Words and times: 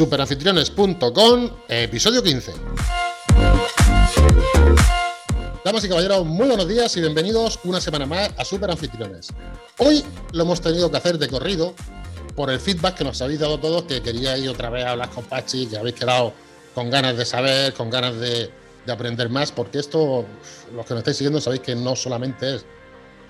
superanfitriones.com, 0.00 1.50
episodio 1.68 2.22
15. 2.22 2.54
Damas 5.62 5.84
y 5.84 5.88
caballeros, 5.90 6.24
muy 6.24 6.48
buenos 6.48 6.66
días 6.66 6.96
y 6.96 7.02
bienvenidos 7.02 7.58
una 7.64 7.82
semana 7.82 8.06
más 8.06 8.30
a 8.38 8.46
Superanfitriones. 8.46 9.28
Hoy 9.76 10.02
lo 10.32 10.44
hemos 10.44 10.62
tenido 10.62 10.90
que 10.90 10.96
hacer 10.96 11.18
de 11.18 11.28
corrido 11.28 11.74
por 12.34 12.48
el 12.48 12.58
feedback 12.58 12.94
que 12.94 13.04
nos 13.04 13.20
habéis 13.20 13.40
dado 13.40 13.60
todos, 13.60 13.82
que 13.82 14.00
queríais 14.00 14.48
otra 14.48 14.70
vez 14.70 14.86
hablar 14.86 15.10
con 15.10 15.22
Pachi, 15.24 15.66
que 15.66 15.76
habéis 15.76 15.96
quedado 15.96 16.32
con 16.74 16.88
ganas 16.88 17.18
de 17.18 17.26
saber, 17.26 17.74
con 17.74 17.90
ganas 17.90 18.18
de, 18.18 18.50
de 18.86 18.92
aprender 18.92 19.28
más, 19.28 19.52
porque 19.52 19.80
esto, 19.80 20.24
los 20.74 20.86
que 20.86 20.94
nos 20.94 21.00
estáis 21.00 21.18
siguiendo 21.18 21.42
sabéis 21.42 21.60
que 21.60 21.74
no 21.74 21.94
solamente 21.94 22.54
es 22.54 22.64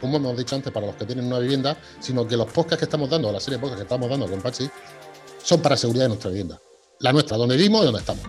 como 0.01 0.19
hemos 0.19 0.37
dicho 0.37 0.55
antes, 0.55 0.73
para 0.73 0.87
los 0.87 0.95
que 0.95 1.05
tienen 1.05 1.27
una 1.27 1.41
vivienda, 1.41 1.77
sino 1.99 2.29
que 2.29 2.37
los 2.37 2.47
podcasts 2.47 2.79
que 2.79 2.85
estamos 2.85 3.11
dando, 3.11 3.33
la 3.33 3.41
serie 3.41 3.57
de 3.57 3.61
podcasts 3.61 3.83
que 3.83 3.93
estamos 3.93 4.09
dando 4.09 4.29
con 4.29 4.41
Pachi, 4.41 4.71
son 5.43 5.61
para 5.61 5.77
seguridad 5.77 6.05
de 6.05 6.09
nuestra 6.11 6.30
vivienda. 6.30 6.61
La 7.01 7.15
nuestra, 7.15 7.39
donde 7.39 7.57
vivimos 7.57 7.81
y 7.81 7.85
donde 7.87 8.01
estamos. 8.01 8.23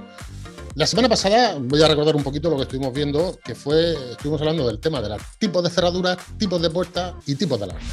La 0.75 0.87
semana 0.87 1.09
pasada 1.09 1.57
voy 1.59 1.83
a 1.83 1.89
recordar 1.89 2.15
un 2.15 2.23
poquito 2.23 2.49
lo 2.49 2.55
que 2.55 2.61
estuvimos 2.63 2.93
viendo, 2.93 3.37
que 3.43 3.53
fue, 3.53 4.11
estuvimos 4.11 4.39
hablando 4.39 4.65
del 4.65 4.79
tema 4.79 5.01
de 5.01 5.09
los 5.09 5.21
tipos 5.37 5.61
de 5.61 5.69
cerraduras, 5.69 6.17
tipos 6.37 6.61
de 6.61 6.69
puertas 6.69 7.15
y 7.25 7.35
tipos 7.35 7.59
de 7.59 7.65
alarmas. 7.65 7.83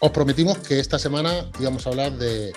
Os 0.00 0.10
prometimos 0.10 0.58
que 0.58 0.78
esta 0.78 0.98
semana 0.98 1.50
íbamos 1.58 1.86
a 1.86 1.90
hablar 1.90 2.12
de 2.12 2.52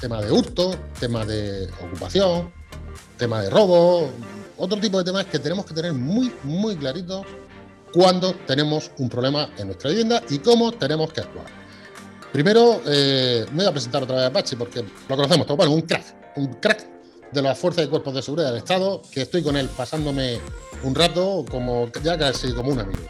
tema 0.00 0.22
de 0.22 0.32
hurto, 0.32 0.74
tema 0.98 1.26
de 1.26 1.68
ocupación, 1.84 2.50
tema 3.18 3.42
de 3.42 3.50
robo, 3.50 4.10
otro 4.56 4.80
tipo 4.80 4.96
de 4.96 5.04
temas 5.04 5.26
que 5.26 5.38
tenemos 5.38 5.66
que 5.66 5.74
tener 5.74 5.92
muy, 5.92 6.32
muy 6.44 6.76
claritos 6.76 7.26
cuando 7.92 8.32
tenemos 8.46 8.90
un 8.96 9.10
problema 9.10 9.50
en 9.58 9.66
nuestra 9.66 9.90
vivienda 9.90 10.22
y 10.30 10.38
cómo 10.38 10.72
tenemos 10.72 11.12
que 11.12 11.20
actuar. 11.20 11.46
Primero, 12.32 12.80
eh, 12.86 13.44
me 13.50 13.58
voy 13.58 13.66
a 13.66 13.72
presentar 13.72 14.02
otra 14.02 14.16
vez 14.16 14.24
a 14.24 14.28
Apache 14.28 14.56
porque 14.56 14.82
lo 15.08 15.16
conocemos 15.16 15.46
todo, 15.46 15.58
bueno, 15.58 15.72
un 15.72 15.82
crack, 15.82 16.27
un 16.38 16.54
crack 16.54 16.86
de 17.32 17.42
las 17.42 17.58
fuerzas 17.58 17.84
y 17.84 17.88
cuerpos 17.88 18.14
de 18.14 18.22
seguridad 18.22 18.48
del 18.48 18.58
Estado, 18.58 19.02
que 19.12 19.22
estoy 19.22 19.42
con 19.42 19.56
él 19.56 19.68
pasándome 19.76 20.38
un 20.82 20.94
rato 20.94 21.44
como 21.50 21.88
ya 22.02 22.16
casi 22.16 22.52
como 22.54 22.70
un 22.70 22.80
amigo. 22.80 23.02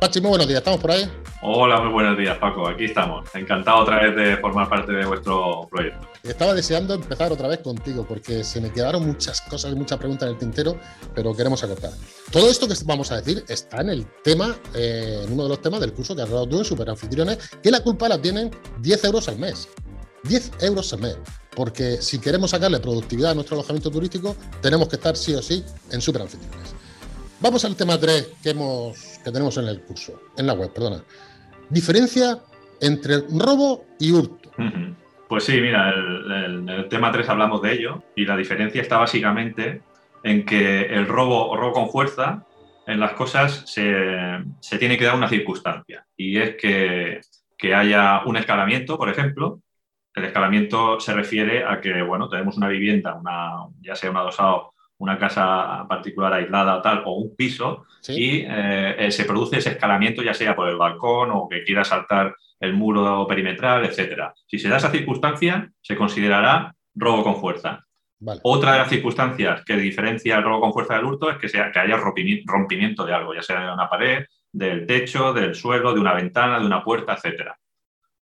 Pachi, 0.00 0.20
muy 0.20 0.28
buenos 0.28 0.46
días, 0.46 0.58
¿estamos 0.58 0.80
por 0.80 0.92
ahí? 0.92 1.10
Hola, 1.42 1.80
muy 1.80 1.92
buenos 1.92 2.16
días, 2.16 2.38
Paco. 2.38 2.68
Aquí 2.68 2.84
estamos. 2.84 3.28
Encantado 3.34 3.78
otra 3.78 4.00
vez 4.00 4.14
de 4.14 4.36
formar 4.36 4.68
parte 4.68 4.92
de 4.92 5.04
vuestro 5.04 5.66
proyecto. 5.68 6.06
Estaba 6.22 6.54
deseando 6.54 6.94
empezar 6.94 7.32
otra 7.32 7.48
vez 7.48 7.58
contigo 7.58 8.04
porque 8.06 8.44
se 8.44 8.60
me 8.60 8.70
quedaron 8.70 9.04
muchas 9.04 9.40
cosas 9.40 9.72
y 9.72 9.74
muchas 9.74 9.98
preguntas 9.98 10.28
en 10.28 10.34
el 10.34 10.38
tintero, 10.38 10.78
pero 11.16 11.34
queremos 11.34 11.64
acortar. 11.64 11.90
Todo 12.30 12.48
esto 12.48 12.68
que 12.68 12.74
vamos 12.84 13.10
a 13.10 13.16
decir 13.16 13.44
está 13.48 13.80
en 13.80 13.88
el 13.88 14.06
tema, 14.22 14.54
eh, 14.72 15.22
en 15.24 15.32
uno 15.32 15.44
de 15.44 15.48
los 15.48 15.60
temas 15.60 15.80
del 15.80 15.92
curso 15.92 16.14
que 16.14 16.22
has 16.22 16.30
dado 16.30 16.46
tú 16.48 16.58
en 16.58 16.64
Superanfitriones, 16.64 17.50
que 17.60 17.70
la 17.72 17.80
culpa 17.80 18.08
la 18.08 18.22
tienen 18.22 18.52
10 18.80 19.04
euros 19.04 19.28
al 19.28 19.38
mes. 19.38 19.68
10 20.24 20.52
euros 20.60 20.92
al 20.92 21.00
mes. 21.00 21.16
Porque 21.58 21.96
si 22.00 22.20
queremos 22.20 22.52
sacarle 22.52 22.78
productividad 22.78 23.32
a 23.32 23.34
nuestro 23.34 23.56
alojamiento 23.56 23.90
turístico, 23.90 24.36
tenemos 24.62 24.88
que 24.88 24.94
estar 24.94 25.16
sí 25.16 25.34
o 25.34 25.42
sí 25.42 25.64
en 25.90 26.00
Superanfitriones. 26.00 26.72
Vamos 27.40 27.64
al 27.64 27.74
tema 27.74 27.98
3 27.98 28.34
que, 28.40 28.54
tenemos 29.24 29.56
en 29.58 29.66
el 29.66 29.80
curso, 29.80 30.22
en 30.36 30.46
la 30.46 30.52
web, 30.52 30.72
perdona. 30.72 31.02
Diferencia 31.68 32.38
entre 32.80 33.24
robo 33.36 33.86
y 33.98 34.12
hurto. 34.12 34.52
Pues 35.28 35.42
sí, 35.42 35.60
mira, 35.60 35.92
en 35.92 36.68
el, 36.68 36.88
tema 36.88 37.10
3 37.10 37.28
hablamos 37.28 37.60
de 37.60 37.72
ello 37.72 38.04
y 38.14 38.24
la 38.24 38.36
diferencia 38.36 38.80
está 38.80 38.98
básicamente 38.98 39.82
en 40.22 40.46
que 40.46 40.82
el 40.82 41.08
robo 41.08 41.48
o 41.48 41.56
robo 41.56 41.72
con 41.72 41.90
fuerza 41.90 42.46
en 42.86 43.00
las 43.00 43.14
cosas 43.14 43.64
se, 43.66 43.96
se 44.60 44.78
tiene 44.78 44.96
que 44.96 45.06
dar 45.06 45.16
una 45.16 45.28
circunstancia 45.28 46.06
y 46.16 46.38
es 46.38 46.54
que, 46.54 47.20
que, 47.56 47.74
haya 47.74 48.22
un 48.26 48.36
escalamiento, 48.36 48.96
por 48.96 49.08
ejemplo. 49.08 49.60
El 50.18 50.24
escalamiento 50.24 51.00
se 51.00 51.14
refiere 51.14 51.64
a 51.64 51.80
que, 51.80 52.02
bueno, 52.02 52.28
tenemos 52.28 52.56
una 52.56 52.68
vivienda, 52.68 53.14
una, 53.14 53.66
ya 53.80 53.94
sea 53.94 54.10
un 54.10 54.16
adosado 54.16 54.72
una 54.98 55.18
casa 55.18 55.86
particular 55.88 56.32
aislada 56.32 56.82
tal, 56.82 57.02
o 57.04 57.14
un 57.14 57.34
piso, 57.36 57.86
y 58.08 58.40
eh, 58.40 58.96
eh, 58.98 59.10
se 59.10 59.24
produce 59.24 59.58
ese 59.58 59.70
escalamiento 59.70 60.22
ya 60.22 60.34
sea 60.34 60.54
por 60.54 60.68
el 60.68 60.76
balcón 60.76 61.30
o 61.32 61.48
que 61.48 61.62
quiera 61.64 61.84
saltar 61.84 62.34
el 62.60 62.74
muro 62.74 63.26
perimetral, 63.26 63.84
etc. 63.84 64.32
Si 64.46 64.58
se 64.58 64.68
da 64.68 64.78
esa 64.78 64.90
circunstancia, 64.90 65.70
se 65.80 65.96
considerará 65.96 66.74
robo 66.94 67.22
con 67.22 67.36
fuerza. 67.36 67.84
Otra 68.42 68.72
de 68.72 68.78
las 68.78 68.88
circunstancias 68.88 69.62
que 69.64 69.76
diferencia 69.76 70.38
el 70.38 70.42
robo 70.42 70.60
con 70.60 70.72
fuerza 70.72 70.96
del 70.96 71.04
hurto 71.04 71.30
es 71.30 71.38
que, 71.38 71.48
sea, 71.48 71.70
que 71.70 71.78
haya 71.78 71.96
rompimiento 71.96 73.06
de 73.06 73.14
algo, 73.14 73.32
ya 73.32 73.42
sea 73.42 73.64
de 73.64 73.72
una 73.72 73.88
pared, 73.88 74.26
del 74.50 74.86
techo, 74.86 75.32
del 75.32 75.54
suelo, 75.54 75.94
de 75.94 76.00
una 76.00 76.14
ventana, 76.14 76.58
de 76.58 76.66
una 76.66 76.82
puerta, 76.82 77.14
etc. 77.14 77.52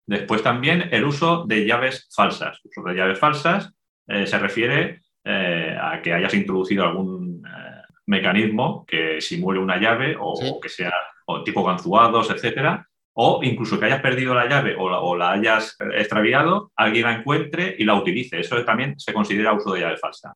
Después 0.07 0.41
también 0.41 0.87
el 0.91 1.03
uso 1.03 1.43
de 1.45 1.65
llaves 1.65 2.07
falsas. 2.15 2.61
El 2.63 2.71
uso 2.71 2.89
de 2.89 2.95
llaves 2.95 3.19
falsas 3.19 3.73
eh, 4.07 4.25
se 4.25 4.39
refiere 4.39 5.01
eh, 5.23 5.77
a 5.79 6.01
que 6.01 6.13
hayas 6.13 6.33
introducido 6.33 6.85
algún 6.85 7.45
eh, 7.45 7.81
mecanismo 8.05 8.85
que 8.87 9.19
simule 9.19 9.59
una 9.59 9.77
llave 9.77 10.15
o, 10.17 10.61
que 10.61 10.69
sea 10.69 10.93
o 11.25 11.43
tipo 11.43 11.61
ganzuados, 11.61 12.31
etcétera, 12.31 12.87
o 13.11 13.41
incluso 13.43 13.77
que 13.77 13.87
hayas 13.87 14.01
perdido 14.01 14.33
la 14.33 14.47
llave 14.47 14.77
o 14.79 15.15
la, 15.17 15.31
hayas 15.31 15.75
extraviado, 15.93 16.71
alguien 16.77 17.03
la 17.03 17.15
encuentre 17.15 17.75
y 17.77 17.83
la 17.83 17.95
utilice. 17.95 18.39
Eso 18.39 18.63
también 18.63 18.97
se 18.97 19.13
considera 19.13 19.51
uso 19.51 19.73
de 19.73 19.81
llave 19.81 19.97
falsa. 19.97 20.33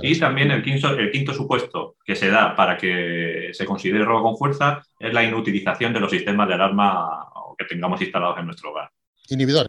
Y 0.00 0.18
también 0.18 0.50
el 0.50 0.62
quinto, 0.62 0.96
el 0.98 1.12
quinto 1.12 1.32
supuesto 1.32 1.96
que 2.04 2.16
se 2.16 2.28
da 2.28 2.56
para 2.56 2.76
que 2.76 3.50
se 3.52 3.66
considere 3.66 4.04
robo 4.04 4.22
con 4.22 4.36
fuerza 4.36 4.82
es 4.98 5.12
la 5.12 5.22
inutilización 5.22 5.92
de 5.92 6.00
los 6.00 6.10
sistemas 6.10 6.48
de 6.48 6.54
alarma 6.54 7.28
que 7.58 7.66
tengamos 7.66 8.00
instalados 8.00 8.38
en 8.38 8.46
nuestro 8.46 8.70
hogar. 8.70 8.90
Inhibidor 9.28 9.68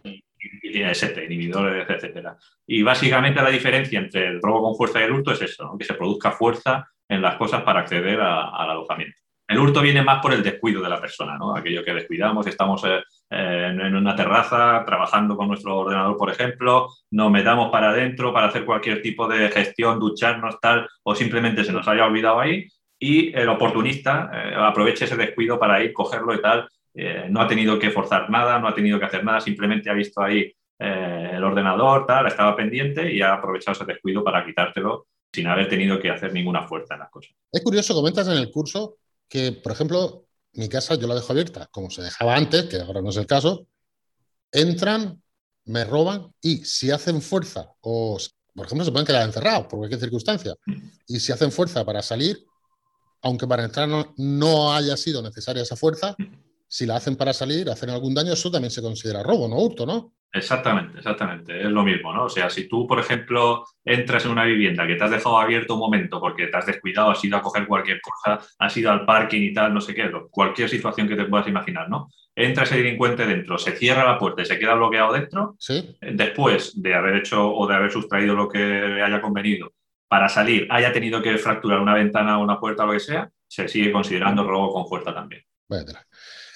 inhibidores, 1.24 1.88
etcétera. 1.88 2.36
Y 2.66 2.82
básicamente 2.82 3.42
la 3.42 3.50
diferencia 3.50 3.98
entre 3.98 4.26
el 4.26 4.40
robo 4.40 4.62
con 4.62 4.76
fuerza 4.76 5.00
y 5.00 5.04
el 5.04 5.12
hurto 5.12 5.32
es 5.32 5.42
eso, 5.42 5.76
que 5.78 5.84
se 5.84 5.94
produzca 5.94 6.32
fuerza 6.32 6.88
en 7.08 7.22
las 7.22 7.36
cosas 7.36 7.62
para 7.62 7.80
acceder 7.80 8.20
al 8.20 8.70
alojamiento. 8.70 9.18
El 9.46 9.58
hurto 9.58 9.82
viene 9.82 10.02
más 10.02 10.22
por 10.22 10.32
el 10.32 10.42
descuido 10.42 10.82
de 10.82 10.88
la 10.88 11.00
persona, 11.00 11.36
¿no? 11.36 11.54
aquello 11.54 11.84
que 11.84 11.92
descuidamos, 11.92 12.46
estamos 12.46 12.82
eh, 12.84 13.02
en 13.30 13.94
una 13.94 14.16
terraza 14.16 14.82
trabajando 14.86 15.36
con 15.36 15.48
nuestro 15.48 15.76
ordenador, 15.76 16.16
por 16.16 16.30
ejemplo, 16.30 16.88
nos 17.10 17.30
metamos 17.30 17.70
para 17.70 17.90
adentro 17.90 18.32
para 18.32 18.46
hacer 18.46 18.64
cualquier 18.64 19.02
tipo 19.02 19.28
de 19.28 19.50
gestión, 19.50 20.00
ducharnos, 20.00 20.58
tal, 20.60 20.88
o 21.02 21.14
simplemente 21.14 21.62
se 21.62 21.72
nos 21.72 21.86
haya 21.86 22.06
olvidado 22.06 22.40
ahí 22.40 22.66
y 22.98 23.36
el 23.36 23.50
oportunista 23.50 24.30
eh, 24.32 24.54
aproveche 24.56 25.04
ese 25.04 25.16
descuido 25.16 25.58
para 25.58 25.82
ir, 25.84 25.92
cogerlo 25.92 26.34
y 26.34 26.40
tal, 26.40 26.66
eh, 26.94 27.26
no 27.28 27.40
ha 27.40 27.48
tenido 27.48 27.78
que 27.78 27.90
forzar 27.90 28.30
nada, 28.30 28.58
no 28.60 28.68
ha 28.68 28.74
tenido 28.74 28.98
que 29.00 29.06
hacer 29.06 29.24
nada, 29.24 29.40
simplemente 29.40 29.90
ha 29.90 29.94
visto 29.94 30.22
ahí 30.22 30.54
eh, 30.78 31.30
el 31.34 31.42
ordenador, 31.42 32.06
tal, 32.06 32.28
estaba 32.28 32.54
pendiente 32.54 33.12
y 33.12 33.20
ha 33.20 33.34
aprovechado 33.34 33.72
ese 33.72 33.84
descuido 33.84 34.22
para 34.22 34.44
quitártelo 34.44 35.08
sin 35.32 35.48
haber 35.48 35.68
tenido 35.68 35.98
que 35.98 36.10
hacer 36.10 36.32
ninguna 36.32 36.68
fuerza 36.68 36.94
en 36.94 37.00
las 37.00 37.10
cosas. 37.10 37.32
Es 37.50 37.62
curioso, 37.62 37.94
comentas 37.94 38.28
en 38.28 38.34
el 38.34 38.50
curso 38.50 38.98
que, 39.28 39.50
por 39.52 39.72
ejemplo, 39.72 40.26
mi 40.52 40.68
casa 40.68 40.94
yo 40.94 41.08
la 41.08 41.16
dejo 41.16 41.32
abierta, 41.32 41.68
como 41.72 41.90
se 41.90 42.02
dejaba 42.02 42.36
antes, 42.36 42.64
que 42.66 42.78
ahora 42.78 43.02
no 43.02 43.10
es 43.10 43.16
el 43.16 43.26
caso, 43.26 43.66
entran, 44.52 45.20
me 45.64 45.84
roban 45.84 46.32
y 46.40 46.58
si 46.58 46.92
hacen 46.92 47.20
fuerza 47.20 47.72
o, 47.80 48.18
por 48.54 48.66
ejemplo, 48.66 48.84
se 48.84 48.92
pueden 48.92 49.06
quedar 49.06 49.26
encerrados 49.26 49.66
por 49.66 49.80
cualquier 49.80 50.00
circunstancia 50.00 50.54
mm. 50.66 50.88
y 51.08 51.18
si 51.18 51.32
hacen 51.32 51.50
fuerza 51.50 51.84
para 51.84 52.02
salir, 52.02 52.38
aunque 53.22 53.48
para 53.48 53.64
entrar 53.64 53.88
no 54.16 54.72
haya 54.72 54.96
sido 54.96 55.22
necesaria 55.22 55.62
esa 55.62 55.74
fuerza, 55.74 56.14
mm 56.18 56.43
si 56.74 56.86
la 56.86 56.96
hacen 56.96 57.14
para 57.14 57.32
salir, 57.32 57.70
hacen 57.70 57.90
algún 57.90 58.12
daño, 58.12 58.32
eso 58.32 58.50
también 58.50 58.72
se 58.72 58.82
considera 58.82 59.22
robo, 59.22 59.46
no 59.46 59.58
hurto, 59.58 59.86
¿no? 59.86 60.14
Exactamente, 60.32 60.98
exactamente, 60.98 61.60
es 61.60 61.70
lo 61.70 61.84
mismo, 61.84 62.12
¿no? 62.12 62.24
O 62.24 62.28
sea, 62.28 62.50
si 62.50 62.66
tú, 62.66 62.84
por 62.84 62.98
ejemplo, 62.98 63.64
entras 63.84 64.24
en 64.24 64.32
una 64.32 64.42
vivienda 64.42 64.84
que 64.84 64.96
te 64.96 65.04
has 65.04 65.12
dejado 65.12 65.38
abierto 65.38 65.74
un 65.74 65.78
momento 65.78 66.18
porque 66.18 66.48
te 66.48 66.56
has 66.56 66.66
descuidado, 66.66 67.12
has 67.12 67.22
ido 67.22 67.36
a 67.36 67.42
coger 67.42 67.68
cualquier 67.68 68.00
cosa, 68.00 68.44
has 68.58 68.76
ido 68.76 68.90
al 68.90 69.04
parking 69.04 69.40
y 69.42 69.54
tal, 69.54 69.72
no 69.72 69.80
sé 69.80 69.94
qué, 69.94 70.10
cualquier 70.32 70.68
situación 70.68 71.06
que 71.06 71.14
te 71.14 71.26
puedas 71.26 71.46
imaginar, 71.46 71.88
¿no? 71.88 72.10
Entra 72.34 72.64
ese 72.64 72.78
delincuente 72.78 73.24
dentro, 73.24 73.56
se 73.56 73.76
cierra 73.76 74.04
la 74.04 74.18
puerta 74.18 74.42
y 74.42 74.46
se 74.46 74.58
queda 74.58 74.74
bloqueado 74.74 75.12
dentro, 75.12 75.54
¿Sí? 75.60 75.96
después 76.00 76.72
de 76.82 76.92
haber 76.92 77.14
hecho 77.14 77.54
o 77.54 77.68
de 77.68 77.74
haber 77.76 77.92
sustraído 77.92 78.34
lo 78.34 78.48
que 78.48 78.58
le 78.58 79.00
haya 79.00 79.20
convenido 79.20 79.74
para 80.08 80.28
salir, 80.28 80.66
haya 80.70 80.92
tenido 80.92 81.22
que 81.22 81.38
fracturar 81.38 81.78
una 81.78 81.94
ventana 81.94 82.40
o 82.40 82.42
una 82.42 82.58
puerta 82.58 82.82
o 82.82 82.86
lo 82.86 82.94
que 82.94 82.98
sea, 83.00 83.30
se 83.46 83.68
sigue 83.68 83.92
considerando 83.92 84.42
robo 84.42 84.72
con 84.72 84.88
fuerza 84.88 85.14
también. 85.14 85.44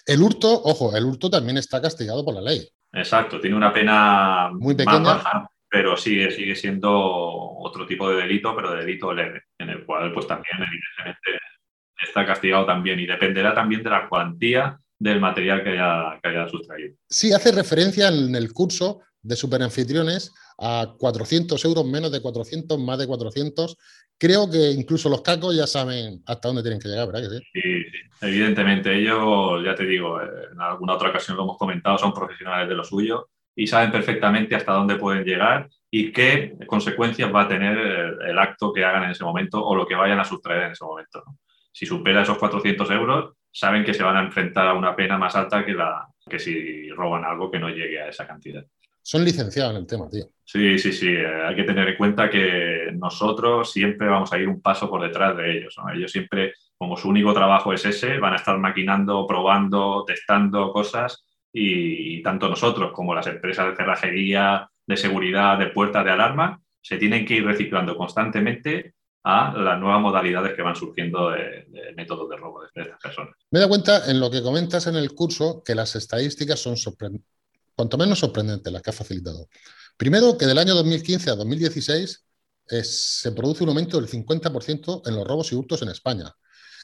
El 0.08 0.22
hurto, 0.22 0.50
ojo, 0.64 0.96
el 0.96 1.05
hurto 1.05 1.28
también 1.28 1.58
está 1.58 1.82
castigado 1.82 2.25
por 2.25 2.34
la 2.34 2.40
ley. 2.40 2.66
Exacto, 2.94 3.38
tiene 3.38 3.56
una 3.56 3.72
pena 3.75 4.50
muy 4.55 4.75
pequeña, 4.75 5.00
baja, 5.00 5.50
pero 5.69 5.99
sigue, 5.99 6.31
sigue 6.31 6.56
siendo 6.56 6.90
otro 6.90 7.87
tipo 7.87 8.08
de 8.08 8.22
delito, 8.22 8.56
pero 8.56 8.72
de 8.72 8.81
delito 8.81 9.12
leve, 9.12 9.43
en 9.58 9.69
el 9.69 9.84
cual 9.84 10.10
pues 10.14 10.26
también 10.26 10.56
evidentemente 10.56 11.44
está 12.02 12.25
castigado 12.25 12.64
también 12.64 12.99
y 13.00 13.06
dependerá 13.06 13.55
también 13.55 13.82
de 13.82 13.90
la 13.90 14.08
cuantía 14.08 14.81
del 14.99 15.20
material 15.20 15.62
que 15.62 15.70
haya, 15.70 16.19
que 16.22 16.28
haya 16.31 16.49
sustraído. 16.49 16.96
Sí, 17.06 17.34
hace 17.34 17.52
referencia 17.52 18.08
en 18.08 18.34
el 18.34 18.50
curso 18.54 19.02
de 19.20 19.37
superanfitriones 19.37 20.32
a 20.58 20.94
400 20.99 21.62
euros, 21.66 21.84
menos 21.84 22.11
de 22.11 22.22
400, 22.22 22.78
más 22.78 22.99
de 22.99 23.06
400. 23.06 23.76
Creo 24.16 24.50
que 24.50 24.70
incluso 24.70 25.11
los 25.11 25.20
cacos 25.20 25.54
ya 25.54 25.66
saben 25.66 26.22
hasta 26.26 26.49
dónde 26.49 26.62
tienen 26.62 26.81
que 26.81 26.88
llegar, 26.88 27.06
¿verdad? 27.06 27.28
sí? 27.31 27.44
Sí, 27.52 27.84
evidentemente. 28.20 28.94
Ellos, 28.94 29.62
ya 29.64 29.74
te 29.74 29.84
digo, 29.84 30.20
en 30.20 30.60
alguna 30.60 30.94
otra 30.94 31.10
ocasión 31.10 31.36
lo 31.36 31.44
hemos 31.44 31.58
comentado, 31.58 31.98
son 31.98 32.12
profesionales 32.12 32.68
de 32.68 32.74
lo 32.74 32.84
suyo 32.84 33.28
y 33.54 33.66
saben 33.66 33.90
perfectamente 33.90 34.54
hasta 34.54 34.72
dónde 34.72 34.96
pueden 34.96 35.24
llegar 35.24 35.68
y 35.90 36.12
qué 36.12 36.54
consecuencias 36.66 37.34
va 37.34 37.42
a 37.42 37.48
tener 37.48 37.76
el, 37.76 38.38
acto 38.38 38.72
que 38.72 38.84
hagan 38.84 39.04
en 39.04 39.10
ese 39.10 39.24
momento 39.24 39.64
o 39.64 39.74
lo 39.74 39.86
que 39.86 39.94
vayan 39.94 40.20
a 40.20 40.24
sustraer 40.24 40.64
en 40.64 40.72
ese 40.72 40.84
momento. 40.84 41.24
Si 41.72 41.86
supera 41.86 42.22
esos 42.22 42.38
400 42.38 42.90
euros, 42.90 43.34
saben 43.50 43.84
que 43.84 43.94
se 43.94 44.02
van 44.02 44.16
a 44.16 44.22
enfrentar 44.22 44.68
a 44.68 44.74
una 44.74 44.94
pena 44.94 45.18
más 45.18 45.34
alta 45.34 45.64
que, 45.64 45.72
la, 45.72 46.06
que 46.28 46.38
si 46.38 46.90
roban 46.90 47.24
algo 47.24 47.50
que 47.50 47.58
no 47.58 47.68
llegue 47.68 48.00
a 48.00 48.08
esa 48.08 48.26
cantidad. 48.26 48.64
Son 49.08 49.25
licenciados 49.25 49.70
en 49.70 49.78
el 49.78 49.87
tema, 49.87 50.06
tío. 50.10 50.26
Sí, 50.44 50.78
sí, 50.78 50.93
sí. 50.93 51.08
Eh, 51.08 51.43
hay 51.46 51.56
que 51.56 51.64
tener 51.64 51.88
en 51.88 51.96
cuenta 51.96 52.28
que 52.28 52.90
nosotros 52.93 53.72
siempre 53.72 54.06
vamos 54.06 54.31
a 54.31 54.38
ir 54.38 54.46
un 54.46 54.60
paso 54.60 54.90
por 54.90 55.00
detrás 55.00 55.34
de 55.34 55.50
ellos. 55.50 55.75
Ellos 55.94 56.12
siempre, 56.12 56.52
como 56.76 56.94
su 56.94 57.08
único 57.08 57.32
trabajo 57.32 57.72
es 57.72 57.87
ese, 57.87 58.19
van 58.19 58.34
a 58.34 58.37
estar 58.37 58.58
maquinando, 58.58 59.26
probando, 59.26 60.05
testando 60.06 60.70
cosas 60.75 61.25
y, 61.50 62.22
tanto 62.22 62.50
nosotros 62.50 62.93
como 62.93 63.14
las 63.14 63.26
empresas 63.28 63.70
de 63.70 63.76
cerrajería, 63.76 64.69
de 64.87 64.96
seguridad, 64.99 65.58
de 65.58 65.69
puertas 65.69 66.04
de 66.04 66.11
alarma, 66.11 66.61
se 66.82 66.99
tienen 66.99 67.25
que 67.25 67.37
ir 67.37 67.46
reciclando 67.46 67.96
constantemente 67.96 68.93
a 69.25 69.54
las 69.56 69.81
nuevas 69.81 70.02
modalidades 70.02 70.52
que 70.52 70.61
van 70.61 70.76
surgiendo 70.76 71.31
de, 71.31 71.66
métodos 71.96 72.28
de 72.28 72.37
robo 72.37 72.61
de, 72.61 72.82
estas 72.82 73.00
personas. 73.00 73.34
Me 73.52 73.61
da 73.61 73.69
cuenta 73.69 74.11
en 74.11 74.20
lo 74.20 74.31
que 74.31 74.43
comentas 74.43 74.87
en 74.87 74.96
el 74.96 75.14
curso 75.14 75.62
que 75.64 75.75
las 75.75 75.96
estadísticas 75.96 76.61
son 76.61 76.76
cuanto 77.78 77.96
menos 77.96 78.19
sorprendentes 78.19 78.72
las 78.72 78.82
que 78.82 78.90
has 78.90 78.96
facilitado. 78.96 79.48
Primero, 79.96 80.36
que 80.36 80.46
del 80.46 80.58
año 80.58 80.75
2015 80.75 81.30
a 81.30 81.34
2016 81.36 82.25
se 82.82 83.32
produce 83.32 83.62
un 83.62 83.70
aumento 83.70 84.00
del 84.00 84.10
50% 84.10 85.02
en 85.06 85.16
los 85.16 85.26
robos 85.26 85.52
y 85.52 85.54
hurtos 85.54 85.80
en 85.82 85.88
España. 85.88 86.30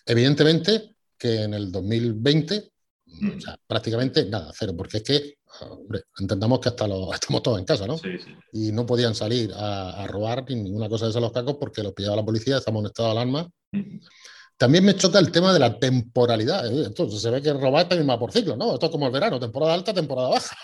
Evidentemente 0.06 0.96
que 1.18 1.42
en 1.42 1.54
el 1.54 1.70
2020 1.70 2.72
Mm. 3.20 3.36
O 3.36 3.40
sea, 3.40 3.58
prácticamente 3.66 4.24
nada, 4.26 4.50
cero, 4.54 4.74
porque 4.76 4.98
es 4.98 5.02
que, 5.02 5.34
hombre, 5.60 6.02
entendamos 6.18 6.60
que 6.60 6.68
hasta 6.70 6.86
los, 6.88 7.08
estamos 7.14 7.42
todos 7.42 7.58
en 7.58 7.64
casa, 7.64 7.86
¿no? 7.86 7.98
Sí, 7.98 8.18
sí. 8.18 8.34
Y 8.52 8.72
no 8.72 8.86
podían 8.86 9.14
salir 9.14 9.52
a, 9.54 10.06
robar 10.06 10.44
ni 10.48 10.56
ninguna 10.56 10.88
cosa 10.88 11.06
de 11.06 11.10
esas 11.10 11.22
los 11.22 11.32
cacos 11.32 11.56
porque 11.58 11.82
los 11.82 11.92
pillaba 11.92 12.16
la 12.16 12.24
policía, 12.24 12.58
estamos 12.58 12.80
en 12.80 12.86
estado 12.86 13.08
de 13.08 13.12
alarma. 13.12 13.48
Mm. 13.72 13.98
También 14.56 14.84
me 14.84 14.94
choca 14.94 15.18
el 15.18 15.32
tema 15.32 15.52
de 15.52 15.58
la 15.58 15.78
temporalidad. 15.78 16.66
¿eh? 16.66 16.84
Entonces 16.86 17.20
se 17.20 17.30
ve 17.30 17.42
que 17.42 17.52
robar 17.52 17.88
también 17.88 18.08
va 18.08 18.18
por 18.18 18.30
ciclo, 18.30 18.56
¿no? 18.56 18.74
Esto 18.74 18.86
es 18.86 18.92
como 18.92 19.06
el 19.06 19.12
verano, 19.12 19.40
temporada 19.40 19.74
alta, 19.74 19.92
temporada 19.92 20.28
baja. 20.28 20.56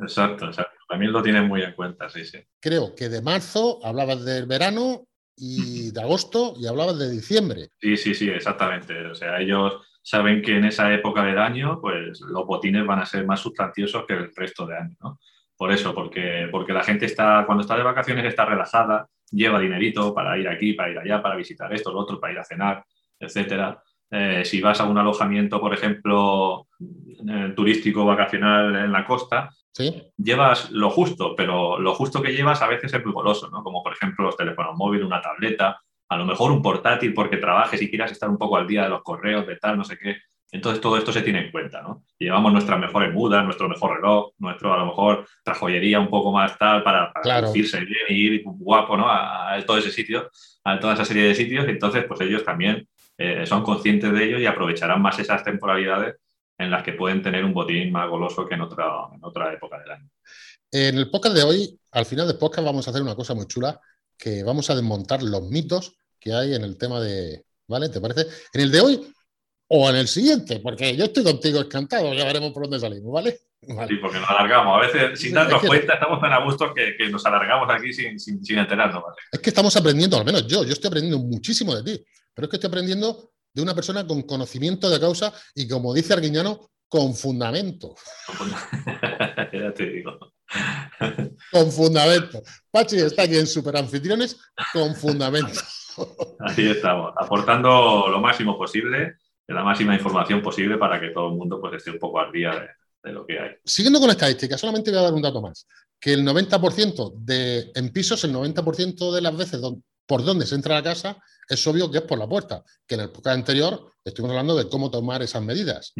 Exacto, 0.00 0.46
exacto. 0.46 0.78
También 0.88 1.12
lo 1.12 1.22
tienen 1.22 1.46
muy 1.46 1.62
en 1.62 1.72
cuenta, 1.72 2.08
sí, 2.08 2.24
sí. 2.24 2.38
Creo 2.60 2.94
que 2.94 3.08
de 3.08 3.22
marzo 3.22 3.80
hablabas 3.84 4.24
del 4.24 4.46
verano 4.46 5.06
y 5.36 5.90
de 5.92 6.00
agosto 6.00 6.54
y 6.58 6.66
hablabas 6.66 6.98
de 6.98 7.10
diciembre. 7.10 7.68
Sí, 7.80 7.96
sí, 7.96 8.14
sí, 8.14 8.28
exactamente. 8.28 9.06
O 9.06 9.14
sea, 9.14 9.40
ellos 9.40 9.82
saben 10.02 10.40
que 10.40 10.56
en 10.56 10.64
esa 10.64 10.92
época 10.94 11.24
del 11.24 11.38
año, 11.38 11.80
pues 11.80 12.20
los 12.20 12.46
botines 12.46 12.86
van 12.86 13.00
a 13.00 13.06
ser 13.06 13.26
más 13.26 13.40
sustanciosos 13.40 14.04
que 14.06 14.14
el 14.14 14.34
resto 14.34 14.66
de 14.66 14.76
año, 14.76 14.96
¿no? 15.00 15.18
Por 15.56 15.72
eso, 15.72 15.94
porque, 15.94 16.48
porque 16.50 16.72
la 16.72 16.84
gente 16.84 17.06
está, 17.06 17.44
cuando 17.46 17.62
está 17.62 17.76
de 17.76 17.82
vacaciones 17.82 18.24
está 18.26 18.44
relajada, 18.44 19.08
lleva 19.30 19.58
dinerito 19.58 20.14
para 20.14 20.38
ir 20.38 20.48
aquí, 20.48 20.74
para 20.74 20.90
ir 20.90 20.98
allá, 20.98 21.22
para 21.22 21.36
visitar 21.36 21.72
esto, 21.72 21.92
lo 21.92 22.00
otro, 22.00 22.20
para 22.20 22.34
ir 22.34 22.38
a 22.38 22.44
cenar, 22.44 22.84
etcétera. 23.18 23.82
Eh, 24.10 24.44
si 24.44 24.60
vas 24.60 24.80
a 24.80 24.84
un 24.84 24.98
alojamiento, 24.98 25.60
por 25.60 25.74
ejemplo, 25.74 26.68
eh, 26.78 27.52
turístico 27.56 28.04
vacacional 28.04 28.76
en 28.76 28.92
la 28.92 29.04
costa, 29.04 29.50
llevas 30.16 30.70
lo 30.70 30.90
justo, 30.90 31.34
pero 31.36 31.78
lo 31.78 31.94
justo 31.94 32.22
que 32.22 32.32
llevas 32.32 32.62
a 32.62 32.66
veces 32.66 32.92
es 32.92 33.04
muy 33.04 33.12
goloso, 33.12 33.48
¿no? 33.50 33.62
Como 33.62 33.82
por 33.82 33.92
ejemplo 33.92 34.24
los 34.24 34.36
teléfonos 34.36 34.76
móviles, 34.76 35.06
una 35.06 35.20
tableta, 35.20 35.80
a 36.08 36.16
lo 36.16 36.24
mejor 36.24 36.52
un 36.52 36.62
portátil 36.62 37.12
porque 37.14 37.36
trabajes 37.36 37.80
y 37.82 37.88
quieras 37.88 38.12
estar 38.12 38.28
un 38.28 38.38
poco 38.38 38.56
al 38.56 38.66
día 38.66 38.84
de 38.84 38.90
los 38.90 39.02
correos, 39.02 39.46
de 39.46 39.56
tal, 39.56 39.76
no 39.76 39.84
sé 39.84 39.98
qué. 39.98 40.16
Entonces 40.52 40.80
todo 40.80 40.96
esto 40.96 41.12
se 41.12 41.22
tiene 41.22 41.46
en 41.46 41.50
cuenta, 41.50 41.82
¿no? 41.82 42.04
Llevamos 42.18 42.52
nuestras 42.52 42.78
mejores 42.78 43.12
mudas, 43.12 43.44
nuestro 43.44 43.68
mejor 43.68 43.96
reloj, 43.96 44.32
nuestro 44.38 44.72
a 44.72 44.78
lo 44.78 44.86
mejor 44.86 45.26
la 45.44 45.54
joyería 45.54 45.98
un 45.98 46.08
poco 46.08 46.32
más 46.32 46.56
tal 46.56 46.82
para, 46.84 47.12
para 47.12 47.42
lucirse 47.42 47.80
bien 47.80 48.06
y 48.08 48.14
ir 48.14 48.42
guapo, 48.44 48.96
¿no? 48.96 49.06
A, 49.08 49.58
todo 49.66 49.78
ese 49.78 49.90
sitio, 49.90 50.30
a 50.64 50.78
toda 50.78 50.94
esa 50.94 51.04
serie 51.04 51.24
de 51.24 51.34
sitios. 51.34 51.66
Entonces, 51.66 52.04
pues 52.04 52.20
ellos 52.20 52.44
también 52.44 52.88
eh, 53.18 53.44
son 53.44 53.64
conscientes 53.64 54.12
de 54.12 54.24
ello 54.24 54.38
y 54.38 54.46
aprovecharán 54.46 55.02
más 55.02 55.18
esas 55.18 55.42
temporalidades 55.42 56.16
en 56.58 56.70
las 56.70 56.82
que 56.82 56.92
pueden 56.92 57.22
tener 57.22 57.44
un 57.44 57.52
botín 57.52 57.92
más 57.92 58.08
goloso 58.08 58.46
que 58.46 58.54
en 58.54 58.62
otra, 58.62 59.08
en 59.14 59.22
otra 59.22 59.52
época 59.52 59.78
del 59.78 59.90
año. 59.90 60.10
En 60.70 60.96
el 60.98 61.10
podcast 61.10 61.36
de 61.36 61.42
hoy, 61.42 61.80
al 61.92 62.06
final 62.06 62.26
del 62.26 62.38
podcast, 62.38 62.66
vamos 62.66 62.86
a 62.86 62.90
hacer 62.90 63.02
una 63.02 63.14
cosa 63.14 63.34
muy 63.34 63.46
chula 63.46 63.80
que 64.18 64.42
vamos 64.42 64.68
a 64.70 64.74
desmontar 64.74 65.22
los 65.22 65.42
mitos 65.42 65.96
que 66.18 66.32
hay 66.32 66.54
en 66.54 66.64
el 66.64 66.76
tema 66.78 67.00
de, 67.00 67.44
¿vale? 67.68 67.88
¿Te 67.88 68.00
parece? 68.00 68.26
En 68.52 68.60
el 68.62 68.70
de 68.70 68.80
hoy 68.80 69.14
o 69.68 69.90
en 69.90 69.96
el 69.96 70.08
siguiente, 70.08 70.60
porque 70.60 70.96
yo 70.96 71.04
estoy 71.04 71.24
contigo 71.24 71.60
encantado, 71.60 72.14
ya 72.14 72.24
veremos 72.24 72.52
por 72.52 72.64
dónde 72.64 72.80
salimos, 72.80 73.12
¿vale? 73.12 73.38
Sí, 73.60 73.96
porque 74.00 74.20
nos 74.20 74.30
alargamos. 74.30 74.76
A 74.76 74.86
veces, 74.86 75.18
sin 75.20 75.34
darnos 75.34 75.60
cuenta, 75.62 75.94
estamos 75.94 76.20
tan 76.20 76.32
a 76.32 76.44
gusto 76.44 76.72
que, 76.72 76.96
nos 77.10 77.24
alargamos 77.26 77.68
aquí 77.70 77.92
sin, 77.92 78.18
sin, 78.18 78.58
enterarnos. 78.58 79.02
¿vale? 79.02 79.16
Es 79.32 79.40
que 79.40 79.50
estamos 79.50 79.76
aprendiendo, 79.76 80.16
al 80.16 80.24
menos 80.24 80.46
yo, 80.46 80.64
yo 80.64 80.72
estoy 80.72 80.88
aprendiendo 80.88 81.18
muchísimo 81.18 81.74
de 81.74 81.82
ti, 81.82 82.04
pero 82.32 82.46
es 82.46 82.50
que 82.50 82.56
estoy 82.56 82.68
aprendiendo 82.68 83.32
de 83.56 83.62
una 83.62 83.74
persona 83.74 84.06
con 84.06 84.22
conocimiento 84.22 84.90
de 84.90 85.00
causa 85.00 85.32
y, 85.54 85.66
como 85.66 85.94
dice 85.94 86.12
Arguiñano, 86.12 86.68
con 86.88 87.14
fundamento. 87.14 87.94
ya 89.52 89.72
te 89.72 89.86
digo. 89.86 90.18
con 91.50 91.72
fundamento. 91.72 92.42
Pachi 92.70 92.98
está 92.98 93.22
aquí 93.22 93.38
en 93.38 93.46
Super 93.46 93.78
Anfitriones 93.78 94.36
con 94.74 94.94
fundamento. 94.94 95.58
Así 96.40 96.68
estamos, 96.68 97.14
aportando 97.16 98.08
lo 98.08 98.20
máximo 98.20 98.58
posible, 98.58 99.16
la 99.46 99.64
máxima 99.64 99.94
información 99.94 100.42
posible 100.42 100.76
para 100.76 101.00
que 101.00 101.08
todo 101.08 101.28
el 101.30 101.36
mundo 101.36 101.58
pues, 101.58 101.76
esté 101.76 101.92
un 101.92 101.98
poco 101.98 102.20
al 102.20 102.30
día 102.30 102.68
de, 103.02 103.12
lo 103.12 103.24
que 103.24 103.40
hay. 103.40 103.50
Siguiendo 103.64 104.00
con 104.00 104.08
la 104.08 104.12
estadística, 104.12 104.58
solamente 104.58 104.90
voy 104.90 105.00
a 105.00 105.04
dar 105.04 105.14
un 105.14 105.22
dato 105.22 105.40
más. 105.40 105.66
Que 105.98 106.12
el 106.12 106.26
90% 106.26 107.14
de, 107.14 107.70
en 107.74 107.90
pisos, 107.90 108.22
el 108.24 108.34
90% 108.34 109.14
de 109.14 109.20
las 109.22 109.34
veces 109.34 109.62
por 110.06 110.24
donde 110.24 110.46
se 110.46 110.54
entra 110.54 110.76
a 110.76 110.80
la 110.80 110.84
casa, 110.84 111.18
es 111.48 111.66
obvio 111.66 111.90
que 111.90 111.98
es 111.98 112.04
por 112.04 112.18
la 112.18 112.28
puerta. 112.28 112.62
Que 112.86 112.94
en 112.94 113.02
el 113.02 113.10
podcast 113.10 113.36
anterior 113.36 113.92
estuvimos 114.04 114.32
hablando 114.32 114.56
de 114.56 114.68
cómo 114.68 114.90
tomar 114.90 115.22
esas 115.22 115.42
medidas. 115.42 115.92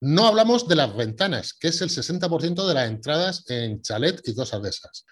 No 0.00 0.26
hablamos 0.26 0.68
de 0.68 0.76
las 0.76 0.96
ventanas, 0.96 1.54
que 1.54 1.68
es 1.68 1.80
el 1.82 1.88
60% 1.88 2.66
de 2.66 2.74
las 2.74 2.88
entradas 2.88 3.44
en 3.50 3.82
chalet 3.82 4.20
y 4.24 4.34
cosas 4.34 4.62
de 4.62 4.68
esas. 4.70 5.06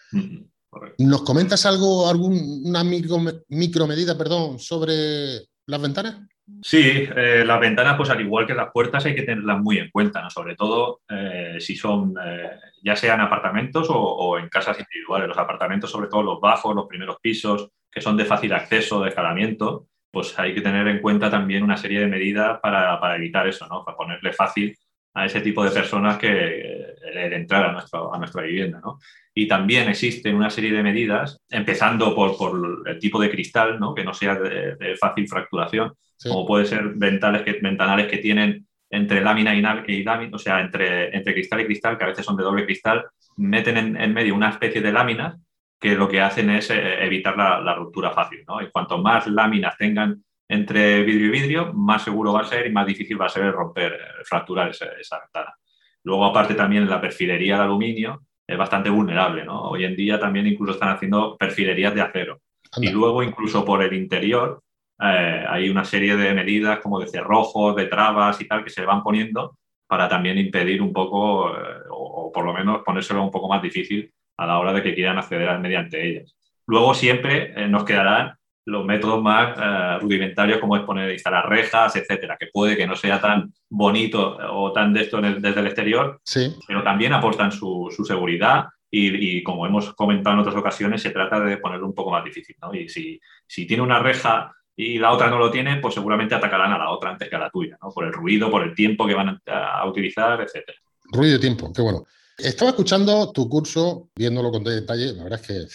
¿Nos 0.99 1.23
comentas 1.23 1.67
algo, 1.67 2.09
alguna 2.09 2.85
micro, 2.85 3.19
micromedida, 3.49 4.17
perdón, 4.17 4.59
sobre 4.59 5.41
las 5.67 5.81
ventanas? 5.81 6.21
Sí, 6.63 7.09
eh, 7.17 7.43
las 7.45 7.59
ventanas, 7.59 7.97
pues 7.97 8.09
al 8.11 8.21
igual 8.21 8.47
que 8.47 8.55
las 8.55 8.71
puertas, 8.71 9.05
hay 9.05 9.17
que 9.17 9.23
tenerlas 9.23 9.59
muy 9.61 9.79
en 9.79 9.91
cuenta, 9.91 10.31
sobre 10.31 10.55
todo 10.55 11.01
eh, 11.09 11.57
si 11.59 11.75
son, 11.75 12.15
eh, 12.25 12.51
ya 12.85 12.95
sean 12.95 13.21
apartamentos 13.21 13.89
o, 13.91 14.39
en 14.39 14.49
casas 14.49 14.79
individuales. 14.79 15.29
Los 15.29 15.39
apartamentos, 15.39 15.91
sobre 15.91 16.09
todo 16.09 16.23
los 16.23 16.41
bajos, 16.41 16.75
los 16.75 16.87
primeros 16.87 17.17
pisos, 17.21 17.71
que 17.97 18.03
son 18.03 18.15
de 18.15 18.27
fácil 18.27 18.53
acceso, 18.53 19.01
de 19.01 19.09
escalamiento, 19.09 19.87
pues 20.11 20.39
hay 20.39 20.55
que 20.55 20.61
tener 20.61 20.87
en 20.87 21.01
cuenta 21.01 21.31
también 21.31 21.63
una 21.63 21.79
serie 21.79 22.01
de 22.01 22.07
medidas 22.07 22.61
para, 22.61 23.01
para 23.01 23.17
evitar 23.17 23.49
eso, 23.49 23.67
¿no? 23.69 23.83
Para 23.87 23.97
ponerle 23.97 24.35
fácil 24.35 24.77
a 25.15 25.25
ese 25.25 25.41
tipo 25.41 25.65
de 25.65 25.71
personas 25.71 26.19
que 26.19 26.95
el 27.11 27.33
entrar 27.33 27.65
a, 27.65 27.73
nuestro, 27.73 28.15
a 28.15 28.19
nuestra 28.19 28.43
vivienda. 28.43 28.83
¿no? 28.85 28.99
Y 29.33 29.49
también 29.49 29.89
existen 29.89 30.35
una 30.35 30.51
serie 30.51 30.73
de 30.73 30.83
medidas, 30.83 31.41
empezando 31.49 32.15
por, 32.15 32.37
por 32.37 32.87
el 32.87 32.99
tipo 32.99 33.19
de 33.19 33.31
cristal, 33.31 33.81
¿no? 33.81 33.95
que 33.95 34.05
no 34.05 34.13
sea 34.13 34.35
de, 34.35 34.95
fácil 35.01 35.27
fracturación, 35.27 35.95
como 36.23 36.47
puede 36.47 36.67
ser 36.67 36.93
ventales 36.97 37.41
que, 37.45 37.59
ventanales 37.63 38.09
que 38.09 38.19
tienen 38.19 38.67
entre 38.91 39.23
lámina 39.23 39.55
y, 39.55 39.63
lámina, 40.03 40.37
o 40.37 40.39
sea, 40.39 40.61
entre, 40.61 41.17
entre 41.17 41.33
cristal 41.33 41.63
y 41.63 41.65
cristal, 41.65 41.97
que 41.97 42.05
a 42.05 42.09
veces 42.09 42.27
son 42.27 42.37
de 42.37 42.45
doble 42.45 42.67
cristal, 42.67 43.07
meten 43.37 43.97
en, 43.97 44.13
medio 44.13 44.35
una 44.35 44.51
especie 44.51 44.83
de 44.83 44.93
láminas 44.93 45.37
que 45.79 45.95
lo 45.95 46.09
que 46.09 46.21
hacen 46.21 46.51
es 46.51 46.71
eh, 46.71 47.05
evitar 47.05 47.37
la, 47.37 47.61
la, 47.61 47.75
ruptura 47.75 48.11
fácil. 48.13 48.45
¿no? 48.47 48.61
Y 48.63 48.71
cuanto 48.71 48.99
más 48.99 49.27
láminas 49.27 49.77
tengan 49.77 50.23
entre 50.49 51.03
vidrio 51.03 51.27
y 51.27 51.31
vidrio, 51.31 51.73
más 51.73 52.03
seguro 52.03 52.33
va 52.33 52.43
a 52.43 52.45
ser 52.45 52.67
y 52.67 52.73
más 52.73 52.87
difícil 52.87 53.21
va 53.21 53.27
a 53.27 53.31
ser 53.31 53.51
romper, 53.53 53.93
eh, 53.93 54.25
fracturar 54.25 54.71
esa, 54.71 54.87
ventana. 55.21 55.55
Luego, 56.05 56.25
aparte, 56.25 56.55
también 56.55 56.89
la 56.89 57.01
perfilería 57.01 57.57
de 57.57 57.63
aluminio 57.65 58.23
es 58.47 58.57
bastante 58.57 58.91
vulnerable. 58.91 59.45
¿no? 59.45 59.71
Hoy 59.71 59.85
en 59.85 59.97
día 59.97 60.21
también 60.21 60.47
incluso 60.47 60.73
están 60.73 60.91
haciendo 60.91 61.37
perfilerías 61.37 61.95
de 61.95 62.01
acero. 62.01 62.41
Y 62.79 62.91
luego, 62.91 63.23
incluso 63.23 63.65
por 63.65 63.83
el 63.83 63.93
interior, 63.93 64.63
eh, 65.01 65.45
hay 65.49 65.69
una 65.69 65.85
serie 65.85 66.17
de 66.17 66.33
medidas 66.33 66.79
como 66.81 67.01
de 67.01 67.09
cerrojos, 67.09 67.75
de 67.75 67.87
trabas 67.87 68.41
y 68.41 68.47
tal 68.47 68.63
que 68.63 68.71
se 68.71 68.85
van 68.85 69.03
poniendo 69.03 69.59
para 69.87 70.09
también 70.09 70.39
impedir 70.39 70.83
un 70.83 70.93
poco, 70.93 71.57
eh, 71.57 71.83
o, 71.91 72.31
por 72.33 72.45
lo 72.45 72.53
menos 72.53 72.83
ponérselo 72.85 73.23
un 73.23 73.31
poco 73.31 73.49
más 73.49 73.63
difícil 73.63 74.13
a 74.37 74.47
la 74.47 74.59
hora 74.59 74.73
de 74.73 74.83
que 74.83 74.95
quieran 74.95 75.19
acceder 75.19 75.59
mediante 75.59 76.07
ellas. 76.07 76.37
Luego 76.67 76.95
siempre 76.95 77.69
nos 77.69 77.85
quedarán 77.85 78.37
los 78.67 78.85
métodos 78.85 79.23
más 79.23 79.57
eh, 79.59 79.99
rudimentarios 80.01 80.59
como 80.59 80.77
es 80.77 80.83
poner, 80.83 81.11
instalar 81.13 81.49
rejas, 81.49 81.95
etcétera, 81.97 82.37
que 82.39 82.49
puede 82.53 82.77
que 82.77 82.87
no 82.87 82.97
sea 82.97 83.21
tan 83.21 83.53
bonito 83.71 84.37
o 84.53 84.73
tan 84.73 84.93
de 84.93 85.03
esto 85.03 85.21
desde 85.21 85.61
el 85.61 85.67
exterior, 85.67 86.21
sí. 86.25 86.55
pero 86.67 86.83
también 86.83 87.13
aportan 87.13 87.53
su, 87.53 87.89
seguridad 88.05 88.67
y, 88.91 89.43
como 89.43 89.67
hemos 89.67 89.95
comentado 89.95 90.35
en 90.35 90.41
otras 90.41 90.57
ocasiones, 90.57 91.03
se 91.03 91.11
trata 91.11 91.39
de 91.41 91.59
ponerlo 91.59 91.87
un 91.87 91.95
poco 91.95 92.11
más 92.11 92.25
difícil. 92.25 92.57
¿no? 92.63 92.75
Y 92.75 92.89
si, 92.89 93.21
si 93.47 93.67
tiene 93.67 93.83
una 93.83 93.99
reja 93.99 94.53
y 94.75 94.99
la 94.99 95.13
otra 95.13 95.29
no 95.29 95.39
lo 95.39 95.51
tiene, 95.51 95.77
pues 95.77 95.95
seguramente 95.95 96.35
atacarán 96.35 96.73
a 96.73 96.79
la 96.79 96.91
otra 96.91 97.11
antes 97.11 97.29
que 97.29 97.37
a 97.37 97.41
la 97.41 97.51
tuya, 97.51 97.77
¿no? 97.81 97.91
por 97.91 98.05
el 98.05 98.13
ruido, 98.13 98.51
por 98.51 98.63
el 98.63 98.75
tiempo 98.75 99.07
que 99.07 99.15
van 99.15 99.41
a, 99.47 99.87
utilizar, 99.87 100.41
etcétera. 100.41 100.79
Ruido 101.13 101.37
y 101.37 101.41
tiempo, 101.41 101.71
qué 101.73 101.83
bueno. 101.83 102.05
Estaba 102.37 102.71
escuchando 102.71 103.33
tu 103.33 103.49
curso, 103.49 104.11
viéndolo 104.15 104.51
con 104.51 104.63
detalle, 104.63 105.15
la 105.15 105.25
verdad 105.25 105.41
es 105.41 105.47
que, 105.47 105.67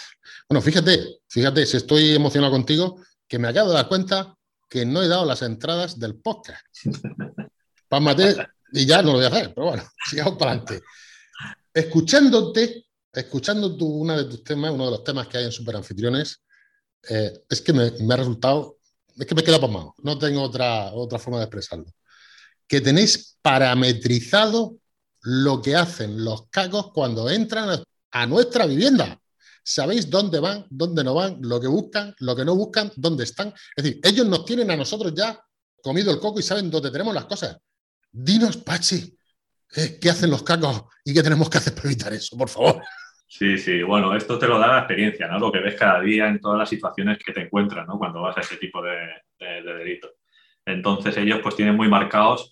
bueno, 0.48 0.62
fíjate, 0.62 1.22
fíjate, 1.28 1.66
si 1.66 1.78
estoy 1.78 2.12
emocionado 2.16 2.52
contigo, 2.52 3.02
que 3.28 3.40
me 3.40 3.48
acabo 3.48 3.70
de 3.70 3.76
dar 3.76 3.88
cuenta 3.88 4.36
que 4.70 4.86
no 4.86 5.02
he 5.02 5.08
dado 5.08 5.26
las 5.26 5.42
entradas 5.42 6.00
del 6.00 6.16
podcast. 6.16 6.64
Pásmate, 7.90 8.36
y 8.74 8.86
ya 8.86 9.02
no 9.02 9.12
lo 9.12 9.18
voy 9.18 9.26
a 9.26 9.30
hacer, 9.30 9.54
pero 9.56 9.68
bueno, 9.68 9.84
sigamos 10.10 10.38
para 10.38 10.52
adelante. 10.52 10.82
Escuchándote, 11.74 12.86
escuchando 13.12 13.76
tu, 13.76 13.88
una 13.88 14.18
de 14.18 14.26
tus 14.26 14.44
temas, 14.44 14.72
uno 14.72 14.86
de 14.86 14.92
los 14.92 15.04
temas 15.04 15.28
que 15.28 15.40
hay 15.40 15.46
en 15.46 15.52
Super 15.52 15.76
Anfitriones, 15.76 16.44
eh, 17.10 17.34
es 17.50 17.62
que 17.62 17.74
me, 17.74 17.90
me, 17.92 18.14
ha 18.14 18.18
resultado, 18.18 18.78
es 19.18 19.26
que 19.26 19.34
me 19.34 19.44
queda 19.44 19.60
pasmado, 19.60 19.96
no 20.04 20.20
tengo 20.20 20.44
otra, 20.44 20.94
otra 20.94 21.18
forma 21.18 21.40
de 21.40 21.46
expresarlo. 21.46 21.86
Que 22.68 22.82
tenéis 22.82 23.38
parametrizado 23.42 24.78
lo 25.24 25.62
que 25.62 25.76
hacen 25.76 26.24
los 26.24 26.50
cagos 26.50 26.92
cuando 26.92 27.30
entran 27.30 27.82
a 28.12 28.26
nuestra 28.26 28.66
vivienda. 28.66 29.18
Sabéis 29.64 30.10
dónde 30.10 30.40
van, 30.40 30.66
dónde 30.70 31.04
no 31.04 31.14
van, 31.14 31.38
lo 31.42 31.62
que 31.62 31.68
buscan, 31.68 32.16
lo 32.20 32.36
que 32.36 32.44
no 32.44 32.56
buscan, 32.56 32.92
dónde 32.96 33.24
están. 33.24 33.54
Es 33.76 33.84
decir, 33.84 34.00
ellos 34.04 34.26
nos 34.26 34.44
tienen 34.46 34.72
a 34.72 34.76
nosotros 34.76 35.14
ya 35.14 35.40
comido 35.82 36.12
el 36.12 36.20
coco 36.20 36.40
y 36.40 36.44
saben 36.44 36.72
dónde 36.72 36.92
tenemos 36.92 37.14
las 37.14 37.26
cosas. 37.26 37.58
Dinos, 38.12 38.58
Pachi, 38.58 39.16
eh, 39.76 39.98
¿qué 40.02 40.10
hacen 40.10 40.32
los 40.32 40.44
cacos 40.44 40.84
y 41.06 41.14
qué 41.14 41.22
tenemos 41.22 41.50
que 41.50 41.60
hacer 41.60 41.76
para 41.76 41.88
evitar 41.88 42.12
eso, 42.14 42.36
por 42.36 42.50
favor? 42.50 42.82
Sí, 43.28 43.58
sí, 43.58 43.82
bueno, 43.84 44.14
esto 44.16 44.38
te 44.38 44.48
lo 44.48 44.60
da 44.60 44.68
la 44.68 44.80
experiencia, 44.80 45.28
¿no? 45.28 45.40
Lo 45.40 45.52
que 45.52 45.60
ves 45.60 45.76
cada 45.76 46.02
día 46.02 46.28
en 46.28 46.42
todas 46.42 46.58
las 46.58 46.68
situaciones 46.68 47.18
que 47.24 47.32
te 47.32 47.44
encuentras, 47.44 47.88
¿no? 47.88 47.98
Cuando 47.98 48.22
vas 48.22 48.38
a 48.38 48.42
ese 48.42 48.58
tipo 48.58 48.82
de, 48.82 48.98
de, 49.40 49.62
de 49.62 49.74
delitos. 49.76 50.12
Entonces 50.66 51.16
ellos 51.18 51.40
pues 51.42 51.56
tienen 51.56 51.76
muy 51.76 51.88
marcados 51.88 52.52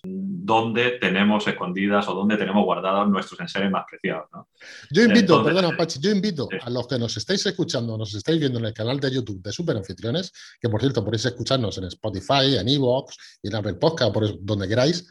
dónde 0.50 0.98
tenemos 0.98 1.46
escondidas 1.46 2.08
o 2.08 2.14
dónde 2.14 2.36
tenemos 2.36 2.64
guardados 2.64 3.08
nuestros 3.08 3.38
enseres 3.38 3.70
más 3.70 3.84
preciados. 3.88 4.28
¿no? 4.32 4.48
Yo 4.90 5.02
invito, 5.02 5.38
Entonces, 5.38 5.54
perdona 5.54 5.76
Pachi, 5.76 6.00
yo 6.00 6.10
invito 6.10 6.48
sí. 6.50 6.56
a 6.60 6.68
los 6.70 6.88
que 6.88 6.98
nos 6.98 7.16
estáis 7.16 7.46
escuchando, 7.46 7.96
nos 7.96 8.12
estáis 8.12 8.40
viendo 8.40 8.58
en 8.58 8.64
el 8.64 8.72
canal 8.72 8.98
de 8.98 9.12
YouTube 9.12 9.40
de 9.40 9.52
Super 9.52 9.76
Anfitriones, 9.76 10.32
que 10.60 10.68
por 10.68 10.80
cierto 10.80 11.04
podéis 11.04 11.24
escucharnos 11.24 11.78
en 11.78 11.84
Spotify, 11.84 12.56
en 12.58 12.68
Evox 12.68 13.16
y 13.42 13.48
en 13.48 13.54
Apple 13.54 13.74
Podcast, 13.74 14.12
por 14.12 14.44
donde 14.44 14.66
queráis, 14.66 15.06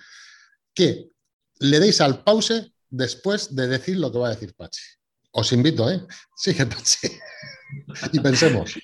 que 0.75 1.07
le 1.59 1.79
deis 1.79 2.01
al 2.01 2.21
pause 2.21 2.73
después 2.89 3.55
de 3.55 3.67
decir 3.67 3.97
lo 3.97 4.11
que 4.11 4.17
va 4.17 4.27
a 4.27 4.31
decir 4.31 4.53
Pachi. 4.53 4.81
Os 5.31 5.53
invito, 5.53 5.89
¿eh? 5.89 6.05
Sigue 6.35 6.65
Pachi. 6.65 7.07
y 8.11 8.19
pensemos. 8.19 8.75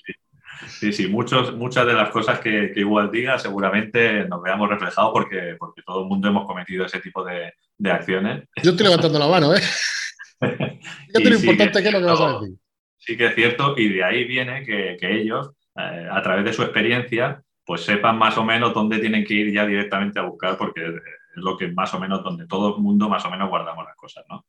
Sí, 0.67 0.91
sí, 0.91 1.07
muchos, 1.07 1.55
muchas 1.55 1.85
de 1.85 1.93
las 1.93 2.09
cosas 2.09 2.39
que, 2.39 2.71
que, 2.73 2.79
igual 2.79 3.11
diga 3.11 3.37
seguramente 3.39 4.27
nos 4.27 4.41
veamos 4.41 4.69
reflejados 4.69 5.11
porque, 5.13 5.55
porque 5.57 5.81
todo 5.83 6.03
el 6.03 6.07
mundo 6.07 6.27
hemos 6.27 6.45
cometido 6.45 6.85
ese 6.85 6.99
tipo 6.99 7.23
de, 7.23 7.53
de 7.77 7.91
acciones. 7.91 8.47
Yo 8.61 8.71
estoy 8.71 8.85
levantando 8.85 9.19
la 9.19 9.27
mano, 9.27 9.53
¿eh? 9.53 9.61
Fíjate 10.39 11.29
lo 11.29 11.35
importante 11.35 11.81
que 11.81 11.87
es 11.87 11.93
lo 11.93 11.99
que 11.99 12.05
vas 12.05 12.21
a 12.21 12.39
decir. 12.39 12.57
Sí 12.97 13.17
que 13.17 13.27
es 13.27 13.35
cierto 13.35 13.75
y 13.77 13.89
de 13.89 14.03
ahí 14.03 14.23
viene 14.25 14.63
que, 14.63 14.97
que 14.99 15.21
ellos, 15.21 15.51
eh, 15.75 16.07
a 16.11 16.21
través 16.21 16.45
de 16.45 16.53
su 16.53 16.63
experiencia, 16.63 17.41
pues 17.63 17.81
sepan 17.81 18.17
más 18.17 18.37
o 18.37 18.43
menos 18.43 18.73
dónde 18.73 18.99
tienen 18.99 19.23
que 19.23 19.33
ir 19.33 19.53
ya 19.53 19.65
directamente 19.65 20.19
a 20.19 20.23
buscar 20.23 20.57
porque 20.57 20.85
es 20.85 20.93
lo 21.35 21.57
que 21.57 21.67
más 21.67 21.93
o 21.93 21.99
menos, 21.99 22.23
donde 22.23 22.47
todo 22.47 22.75
el 22.75 22.81
mundo 22.81 23.09
más 23.09 23.25
o 23.25 23.29
menos 23.29 23.49
guardamos 23.49 23.85
las 23.85 23.95
cosas, 23.95 24.23
¿no? 24.29 24.45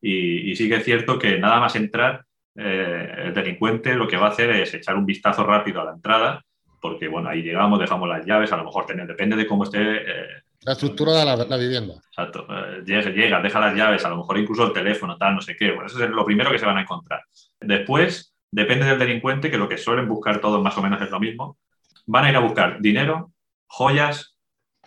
Y, 0.00 0.50
y 0.50 0.56
sí 0.56 0.68
que 0.68 0.76
es 0.76 0.84
cierto 0.84 1.18
que 1.18 1.38
nada 1.38 1.60
más 1.60 1.76
entrar 1.76 2.24
eh, 2.60 3.14
el 3.26 3.34
delincuente 3.34 3.94
lo 3.94 4.06
que 4.06 4.16
va 4.16 4.26
a 4.26 4.30
hacer 4.30 4.50
es 4.50 4.74
echar 4.74 4.96
un 4.96 5.06
vistazo 5.06 5.44
rápido 5.44 5.80
a 5.80 5.84
la 5.84 5.92
entrada, 5.92 6.44
porque 6.80 7.08
bueno, 7.08 7.28
ahí 7.28 7.42
llegamos, 7.42 7.78
dejamos 7.78 8.08
las 8.08 8.24
llaves, 8.26 8.52
a 8.52 8.56
lo 8.56 8.64
mejor 8.64 8.86
tener, 8.86 9.06
depende 9.06 9.36
de 9.36 9.46
cómo 9.46 9.64
esté. 9.64 9.78
Eh, 9.80 10.26
la 10.62 10.72
estructura 10.72 11.12
de 11.12 11.24
la, 11.24 11.36
la 11.36 11.56
vivienda. 11.56 11.94
Exacto. 11.94 12.46
Eh, 12.50 12.82
llega, 12.84 13.10
llega, 13.10 13.40
deja 13.40 13.60
las 13.60 13.74
llaves, 13.74 14.04
a 14.04 14.10
lo 14.10 14.18
mejor 14.18 14.38
incluso 14.38 14.66
el 14.66 14.72
teléfono, 14.72 15.16
tal, 15.16 15.34
no 15.34 15.40
sé 15.40 15.56
qué. 15.56 15.70
Bueno, 15.70 15.86
eso 15.86 16.02
es 16.04 16.10
lo 16.10 16.24
primero 16.24 16.50
que 16.50 16.58
se 16.58 16.66
van 16.66 16.76
a 16.76 16.82
encontrar. 16.82 17.22
Después, 17.58 18.34
depende 18.50 18.84
del 18.84 18.98
delincuente, 18.98 19.50
que 19.50 19.56
lo 19.56 19.68
que 19.68 19.78
suelen 19.78 20.06
buscar 20.06 20.40
todos 20.40 20.62
más 20.62 20.76
o 20.76 20.82
menos 20.82 21.00
es 21.00 21.10
lo 21.10 21.18
mismo. 21.18 21.58
Van 22.06 22.24
a 22.24 22.30
ir 22.30 22.36
a 22.36 22.40
buscar 22.40 22.80
dinero, 22.80 23.32
joyas 23.66 24.36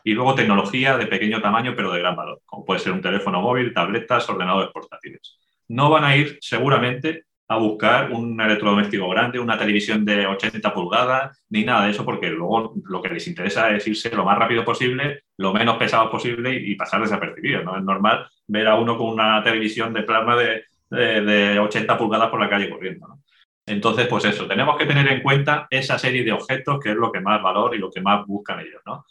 y 0.04 0.14
luego 0.14 0.36
tecnología 0.36 0.98
de 0.98 1.08
pequeño 1.08 1.42
tamaño, 1.42 1.74
pero 1.76 1.92
de 1.92 2.00
gran 2.00 2.16
valor, 2.16 2.42
como 2.46 2.66
puede 2.66 2.80
ser 2.80 2.92
un 2.92 3.02
teléfono 3.02 3.42
móvil, 3.42 3.74
tabletas, 3.74 4.30
ordenadores 4.30 4.72
portátiles. 4.72 5.40
No 5.70 5.90
van 5.90 6.04
a 6.04 6.16
ir 6.16 6.38
seguramente 6.42 7.26
a 7.54 7.58
buscar 7.58 8.12
un 8.12 8.40
electrodoméstico 8.40 9.10
grande, 9.10 9.40
una 9.40 9.58
televisión 9.58 10.04
de 10.06 10.26
80 10.26 10.74
pulgadas, 10.74 11.44
ni 11.50 11.64
nada 11.64 11.86
de 11.86 11.92
eso, 11.92 12.06
porque 12.06 12.30
luego 12.30 12.74
lo 12.86 13.02
que 13.02 13.10
les 13.10 13.28
interesa 13.28 13.72
es 13.72 13.88
irse 13.88 14.16
lo 14.16 14.26
más 14.26 14.38
rápido 14.38 14.64
posible, 14.64 15.24
lo 15.38 15.54
menos 15.54 15.78
pesado 15.78 16.10
posible 16.10 16.54
y, 16.54 16.76
pasar 16.76 17.02
desapercibido. 17.02 17.64
¿no? 17.64 17.78
Es 17.78 17.84
normal 17.84 18.28
ver 18.48 18.68
a 18.68 18.76
uno 18.76 18.98
con 18.98 19.10
una 19.10 19.44
televisión 19.44 19.94
de 19.94 20.04
plasma 20.04 20.36
de, 20.36 20.64
de, 20.90 21.22
de 21.22 21.60
80 21.60 21.98
pulgadas 21.98 22.30
por 22.30 22.40
la 22.40 22.50
calle 22.50 22.70
corriendo. 22.70 23.08
¿no? 23.08 23.20
Entonces, 23.66 24.08
pues 24.08 24.26
eso, 24.26 24.46
tenemos 24.46 24.78
que 24.78 24.86
tener 24.86 25.08
en 25.08 25.22
cuenta 25.22 25.68
esa 25.70 25.98
serie 25.98 26.24
de 26.24 26.34
objetos 26.34 26.80
que 26.82 26.92
es 26.92 26.96
lo 26.96 27.12
que 27.12 27.22
más 27.22 27.42
valor 27.42 27.74
y 27.76 27.80
lo 27.80 27.90
que 27.90 28.02
más 28.02 28.26
buscan 28.28 28.60
ellos. 28.60 28.82
¿no? 28.86 29.06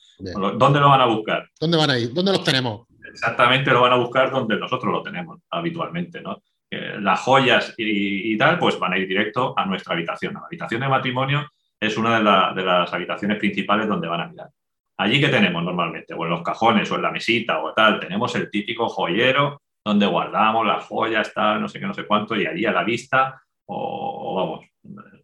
¿Dónde 0.58 0.80
lo 0.80 0.88
van 0.88 1.00
a 1.00 1.06
buscar? 1.06 1.48
¿Dónde 1.58 1.78
van 1.78 1.90
a 1.90 1.98
ir? 1.98 2.12
¿Dónde 2.12 2.32
los 2.32 2.44
tenemos? 2.44 2.86
Exactamente, 3.12 3.70
lo 3.70 3.82
van 3.82 3.92
a 3.92 3.96
buscar 3.96 4.30
donde 4.30 4.56
nosotros 4.56 4.92
lo 4.92 5.02
tenemos 5.02 5.40
habitualmente, 5.50 6.20
¿no? 6.20 6.42
Las 6.72 7.20
joyas 7.20 7.74
y, 7.76 8.36
tal, 8.38 8.58
pues 8.58 8.78
van 8.78 8.94
a 8.94 8.98
ir 8.98 9.06
directo 9.06 9.54
a 9.56 9.66
nuestra 9.66 9.94
habitación. 9.94 10.34
La 10.34 10.40
habitación 10.40 10.80
de 10.80 10.88
matrimonio 10.88 11.48
es 11.78 11.96
una 11.96 12.16
de, 12.16 12.24
la, 12.24 12.52
de, 12.54 12.62
las 12.62 12.92
habitaciones 12.92 13.38
principales 13.38 13.86
donde 13.86 14.08
van 14.08 14.20
a 14.20 14.28
mirar. 14.28 14.48
Allí 14.96 15.20
que 15.20 15.28
tenemos 15.28 15.62
normalmente, 15.62 16.14
o 16.14 16.24
en 16.24 16.30
los 16.30 16.42
cajones, 16.42 16.90
o 16.90 16.96
en 16.96 17.02
la 17.02 17.10
mesita, 17.10 17.62
o 17.62 17.72
tal, 17.72 18.00
tenemos 18.00 18.34
el 18.36 18.50
típico 18.50 18.88
joyero 18.88 19.60
donde 19.84 20.06
guardamos 20.06 20.66
las 20.66 20.84
joyas, 20.84 21.32
tal, 21.34 21.60
no 21.60 21.68
sé 21.68 21.80
qué, 21.80 21.86
no 21.86 21.94
sé 21.94 22.06
cuánto, 22.06 22.36
y 22.36 22.46
allí 22.46 22.64
a 22.64 22.72
la 22.72 22.84
vista, 22.84 23.42
o, 23.66 24.34
vamos, 24.34 24.66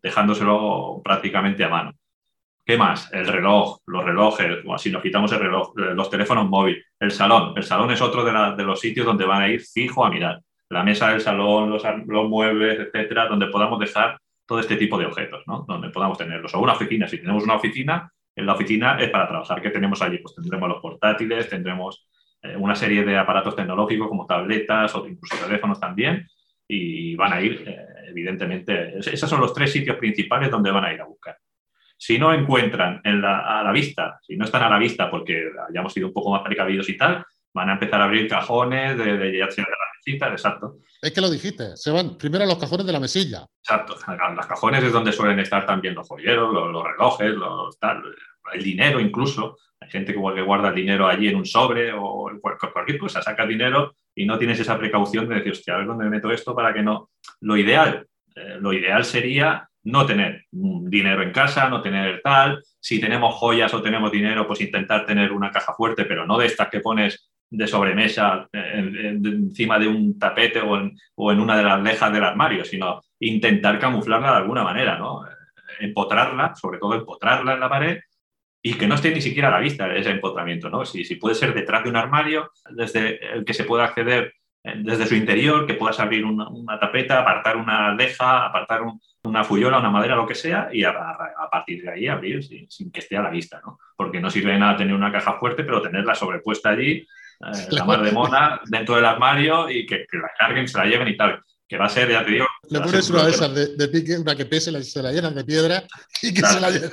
dejándoselo 0.03 1.01
prácticamente 1.05 1.65
a 1.65 1.69
mano. 1.69 1.93
¿Qué 2.65 2.77
más? 2.77 3.11
El 3.13 3.27
reloj, 3.27 3.79
los 3.87 4.05
relojes, 4.05 4.59
o 4.67 4.77
si 4.77 4.91
nos 4.91 5.01
quitamos 5.01 5.33
el 5.33 5.39
reloj, 5.39 5.73
los 5.77 6.11
teléfonos 6.11 6.49
móviles, 6.49 6.85
el 7.01 7.13
salón. 7.13 7.55
El 7.57 7.63
salón 7.63 7.91
es 7.93 8.03
otro 8.03 8.25
de, 8.25 8.57
de 8.57 8.65
los 8.65 8.81
sitios 8.81 9.07
donde 9.07 9.25
van 9.25 9.43
a 9.43 9.49
ir 9.49 9.63
fijo 9.63 10.05
a 10.05 10.11
mirar 10.11 10.41
la 10.71 10.83
mesa 10.83 11.11
del 11.11 11.21
salón, 11.21 11.71
los, 11.71 11.83
los, 12.07 12.29
muebles, 12.29 12.79
etcétera, 12.79 13.27
donde 13.27 13.47
podamos 13.47 13.79
dejar 13.79 14.19
todo 14.47 14.61
este 14.61 14.77
tipo 14.77 14.99
de 14.99 15.07
objetos, 15.07 15.43
¿no? 15.47 15.65
Donde 15.67 15.91
podamos 15.91 16.19
tenerlos. 16.19 16.55
O 16.55 16.61
una 16.61 16.73
oficina, 16.73 17.09
si 17.09 17.19
tenemos 17.19 17.45
una 17.45 17.57
oficina, 17.57 18.11
en 18.35 18.47
la 18.47 18.55
oficina 18.55 18.99
es 18.99 19.11
para 19.11 19.29
trabajar. 19.29 19.61
¿Qué 19.61 19.71
tenemos 19.71 20.01
allí? 20.03 20.19
Pues 20.19 20.35
tendremos 20.35 20.69
los 20.69 20.81
portátiles, 20.81 21.49
tendremos 21.49 22.09
eh, 22.43 22.57
una 22.57 22.75
serie 22.75 23.05
de 23.05 23.19
aparatos 23.19 23.57
tecnológicos 23.57 24.09
como 24.09 24.27
tabletas 24.27 24.95
o 24.95 25.07
incluso 25.07 25.45
teléfonos 25.45 25.81
también, 25.81 26.27
y 26.69 27.17
van 27.17 27.33
a 27.33 27.41
ir, 27.41 27.65
eh, 27.67 27.87
evidentemente, 28.09 28.99
esos 28.99 29.29
son 29.29 29.41
los 29.41 29.53
tres 29.53 29.73
sitios 29.73 29.97
principales 29.97 30.51
donde 30.51 30.71
van 30.71 30.85
a 30.85 30.93
ir 30.93 31.01
a 31.01 31.07
buscar. 31.07 31.37
Si 31.97 32.19
no 32.19 32.33
encuentran 32.33 33.01
en 33.03 33.21
la, 33.21 33.59
a 33.59 33.65
la 33.65 33.73
vista, 33.73 34.21
si 34.23 34.37
no 34.37 34.45
están 34.45 34.63
a 34.63 34.71
la 34.71 34.79
vista 34.79 35.11
porque 35.11 35.51
hayamos 35.69 35.93
sido 35.93 36.09
un 36.09 36.13
poco 36.13 36.31
más 36.31 36.43
precavidos 36.43 36.89
y 36.89 36.97
tal, 36.97 37.25
van 37.53 37.71
a 37.71 37.73
empezar 37.73 38.01
a 38.01 38.05
abrir 38.05 38.29
cajones 38.29 38.97
de, 38.97 39.05
de, 39.05 39.19
de, 39.19 39.31
de 39.33 39.43
exacto. 40.15 40.79
Es 41.01 41.13
que 41.13 41.21
lo 41.21 41.31
dijiste, 41.31 41.77
se 41.77 41.91
van 41.91 42.17
primero 42.19 42.45
a 42.45 42.47
los 42.47 42.59
cajones 42.59 42.87
de 42.87 42.93
la 42.93 43.01
mesilla. 43.01 43.47
Exacto, 43.63 43.95
los 44.35 44.47
cajones 44.47 44.85
es 44.85 44.93
donde 44.93 45.13
suelen 45.13 45.39
estar 45.39 45.67
también 45.67 45.95
los 45.95 46.09
joyeros, 46.09 46.53
los, 46.53 46.73
los 46.73 46.85
relojes, 46.85 47.35
los, 47.35 47.79
tal, 47.79 48.03
el 48.53 48.63
dinero 48.63 49.01
incluso. 49.01 49.59
Hay 49.81 49.91
gente 49.91 50.13
que 50.13 50.19
guarda 50.19 50.69
el 50.69 50.75
dinero 50.75 51.07
allí 51.07 51.29
en 51.29 51.37
un 51.37 51.47
sobre 51.47 51.93
o 51.93 52.31
cualquier 52.41 52.99
cosa, 52.99 53.23
saca 53.23 53.47
dinero 53.47 53.95
y 54.15 54.27
no 54.27 54.39
tienes 54.39 54.59
esa 54.59 54.77
precaución 54.77 55.29
de 55.29 55.37
decir, 55.37 55.53
hostia, 55.53 55.75
a 55.75 55.79
ver 55.79 55.87
dónde 55.87 56.11
meto 56.11 56.31
esto 56.33 56.55
para 56.55 56.75
que 56.75 56.83
no. 56.83 57.11
Lo 57.41 57.57
ideal, 57.57 58.07
eh, 58.35 58.57
lo 58.61 58.73
ideal 58.73 59.05
sería 59.05 59.69
no 59.85 60.05
tener 60.05 60.45
dinero 60.51 61.23
en 61.23 61.33
casa, 61.33 61.69
no 61.69 61.81
tener 61.81 62.21
tal. 62.23 62.63
Si 62.81 63.01
tenemos 63.01 63.35
joyas 63.37 63.73
o 63.75 63.83
tenemos 63.83 64.11
dinero, 64.11 64.47
pues 64.47 64.61
intentar 64.61 65.07
tener 65.07 65.33
una 65.33 65.51
caja 65.51 65.73
fuerte, 65.75 66.05
pero 66.05 66.27
no 66.27 66.37
de 66.39 66.47
estas 66.47 66.69
que 66.69 66.81
pones 66.81 67.31
de 67.51 67.67
sobremesa 67.67 68.49
en, 68.53 68.97
en, 68.97 69.27
encima 69.27 69.79
de 69.79 69.89
un 69.89 70.19
tapete 70.19 70.61
o 70.61 70.77
en, 70.77 70.97
o 71.15 71.33
en, 71.33 71.41
una 71.41 71.57
de 71.57 71.63
las 71.63 71.83
lejas 71.83 72.13
del 72.13 72.25
armario, 72.25 72.65
sino 72.65 73.01
intentar 73.21 73.79
camuflarla 73.79 74.33
de 74.33 74.37
alguna 74.37 74.63
manera, 74.63 74.99
¿no? 74.99 75.25
Empotrarla, 75.81 76.55
sobre 76.55 76.79
todo 76.79 76.95
empotrarla 76.95 77.55
en 77.55 77.61
la 77.61 77.69
pared 77.69 77.99
y 78.61 78.75
que 78.75 78.87
no 78.87 78.97
esté 78.97 79.15
ni 79.15 79.21
siquiera 79.21 79.49
a 79.49 79.53
la 79.53 79.61
vista 79.61 79.95
ese 79.95 80.11
empotramiento, 80.11 80.69
¿no? 80.69 80.85
Si, 80.85 81.05
si 81.05 81.17
puede 81.17 81.35
ser 81.35 81.55
detrás 81.55 81.85
de 81.85 81.91
un 81.91 81.97
armario, 81.97 82.51
desde 82.71 83.35
el 83.35 83.45
que 83.45 83.55
se 83.55 83.65
pueda 83.65 83.85
acceder 83.85 84.35
desde 84.77 85.07
su 85.07 85.15
interior, 85.15 85.67
que 85.67 85.75
puedas 85.75 85.99
abrir 86.01 86.25
una, 86.25 86.49
una 86.49 86.79
tapeta, 86.79 87.21
apartar 87.21 87.57
una 87.57 87.95
leja, 87.95 88.45
apartar 88.45 88.83
un, 88.83 89.01
una 89.23 89.45
fuyola, 89.45 89.79
una 89.79 89.91
madera, 89.91 90.17
lo 90.17 90.27
que 90.27 90.35
sea, 90.35 90.69
y 90.73 90.85
a 90.85 90.95
partir 91.51 91.83
de 91.83 91.91
ahí 91.91 92.09
abrir 92.09 92.43
sin, 92.43 92.71
sin, 92.71 92.91
que 92.91 93.01
esté 93.01 93.17
a 93.17 93.23
la 93.23 93.31
vista, 93.31 93.61
¿no? 93.65 93.79
Porque 93.97 94.21
no 94.21 94.31
sirve 94.31 94.53
de 94.53 94.59
nada 94.59 94.77
tener 94.77 94.95
una 94.95 95.13
caja 95.13 95.39
fuerte, 95.39 95.65
pero 95.65 95.81
tenerla 95.81 96.15
sobrepuesta 96.15 96.71
allí 96.71 97.07
eh, 97.41 97.67
la 97.71 97.85
mar 97.85 98.03
de 98.03 98.13
mona 98.13 98.61
dentro 98.67 98.97
del 98.97 99.05
armario 99.05 99.71
y 99.71 99.87
que, 99.87 100.07
que, 100.11 100.19
la 100.19 100.31
carguen, 100.39 100.67
se 100.67 100.79
la 100.79 100.87
lleven 100.87 101.09
y 101.09 101.17
tal. 101.17 101.43
Que 101.67 101.77
va 101.77 101.85
a 101.85 101.91
ser, 101.91 102.11
ya 102.11 102.25
te 102.25 102.33
digo. 102.33 102.47
Le 102.71 102.81
pones 102.81 103.11
una 103.11 103.25
de 103.25 103.31
esas 103.31 103.55
de, 103.55 103.77
de, 103.77 103.89
pique, 103.89 104.17
una 104.17 104.35
que 104.35 104.47
pese, 104.47 104.73
la, 104.73 104.83
se 104.83 105.03
la 105.03 105.13
llenan 105.13 105.35
de 105.35 105.45
piedra 105.45 105.85
y 106.23 106.33
que 106.33 106.41
claro. 106.41 106.55
se 106.55 106.61
la 106.61 106.71
lleven. 106.71 106.91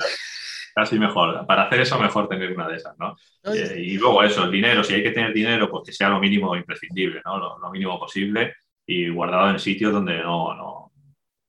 Casi 0.74 0.98
mejor. 0.98 1.46
Para 1.46 1.62
hacer 1.64 1.80
eso, 1.80 1.98
mejor 1.98 2.28
tener 2.28 2.52
una 2.52 2.68
de 2.68 2.76
esas, 2.76 2.98
¿no? 2.98 3.16
Eh, 3.44 3.76
y 3.78 3.96
luego 3.96 4.22
eso, 4.22 4.44
el 4.44 4.50
dinero, 4.50 4.84
si 4.84 4.92
hay 4.92 5.02
que 5.02 5.12
tener 5.12 5.32
dinero, 5.32 5.70
pues 5.70 5.84
que 5.86 5.92
sea 5.92 6.10
lo 6.10 6.20
mínimo 6.20 6.54
imprescindible, 6.54 7.22
¿no? 7.24 7.38
Lo, 7.38 7.58
lo 7.58 7.70
mínimo 7.70 7.98
posible. 7.98 8.54
y 8.86 9.08
guardado 9.08 9.50
en 9.50 9.58
sitios 9.58 9.92
donde 9.92 10.18
no, 10.18 10.54
no 10.54 10.92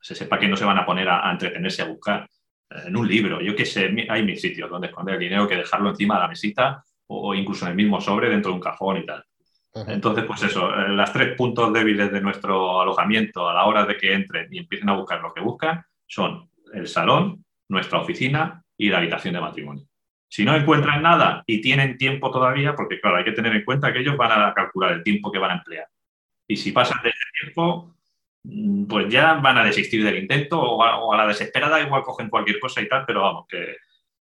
se 0.07 0.15
sepa 0.15 0.39
que 0.39 0.47
no 0.47 0.55
se 0.55 0.63
van 0.63 0.77
a 0.77 0.85
poner 0.85 1.09
a, 1.09 1.29
entretenerse 1.29 1.81
a 1.81 1.85
buscar. 1.85 2.29
En 2.69 2.95
un 2.95 3.07
libro, 3.07 3.41
yo 3.41 3.55
qué 3.55 3.65
sé, 3.65 3.93
hay 4.09 4.23
mil 4.23 4.37
sitios 4.37 4.69
donde 4.69 4.87
esconder 4.87 5.15
el 5.15 5.19
dinero 5.19 5.47
que 5.47 5.55
dejarlo 5.55 5.89
encima 5.89 6.15
de 6.15 6.21
la 6.21 6.27
mesita 6.29 6.83
o, 7.07 7.33
incluso 7.33 7.65
en 7.65 7.71
el 7.71 7.77
mismo 7.77 7.99
sobre 8.01 8.29
dentro 8.29 8.51
de 8.51 8.55
un 8.55 8.61
cajón 8.61 8.97
y 8.97 9.05
tal. 9.05 9.23
Entonces, 9.87 10.25
pues 10.25 10.41
eso, 10.41 10.73
eh, 10.73 10.89
las 10.89 11.13
tres 11.13 11.35
puntos 11.35 11.71
débiles 11.71 12.11
de 12.11 12.21
nuestro 12.21 12.81
alojamiento 12.81 13.47
a 13.47 13.53
la 13.53 13.65
hora 13.65 13.85
de 13.85 13.95
que 13.95 14.13
entren 14.13 14.47
y 14.51 14.59
empiecen 14.59 14.89
a 14.89 14.95
buscar 14.95 15.21
lo 15.21 15.33
que 15.33 15.41
buscan 15.41 15.83
son 16.07 16.49
el 16.73 16.87
salón, 16.87 17.45
nuestra 17.69 17.99
oficina 17.99 18.63
y 18.77 18.89
la 18.89 18.97
habitación 18.97 19.33
de 19.33 19.41
matrimonio. 19.41 19.85
Si 20.29 20.43
no 20.43 20.55
encuentran 20.55 21.01
nada 21.01 21.43
y 21.45 21.61
tienen 21.61 21.97
tiempo 21.97 22.31
todavía, 22.31 22.75
porque 22.75 22.99
claro, 22.99 23.17
hay 23.17 23.23
que 23.23 23.31
tener 23.31 23.55
en 23.55 23.63
cuenta 23.63 23.93
que 23.93 23.99
ellos 23.99 24.17
van 24.17 24.31
a 24.31 24.53
calcular 24.53 24.93
el 24.93 25.03
tiempo 25.03 25.31
que 25.31 25.39
van 25.39 25.51
a 25.51 25.55
emplear. 25.55 25.87
Y 26.47 26.57
si 26.57 26.71
pasan 26.71 27.01
de 27.03 27.09
ese 27.09 27.19
tiempo, 27.41 27.95
mm, 28.43 28.85
pues 28.87 29.09
ya 29.09 29.35
van 29.35 29.57
a 29.57 29.63
desistir 29.63 30.03
del 30.03 30.17
intento 30.17 30.61
o 30.61 30.83
a, 30.83 31.17
la 31.17 31.27
desesperada 31.27 31.81
igual 31.81 32.03
cogen 32.03 32.29
cualquier 32.29 32.59
cosa 32.59 32.81
y 32.81 32.89
tal, 32.89 33.05
pero 33.05 33.21
vamos, 33.21 33.45
que 33.47 33.77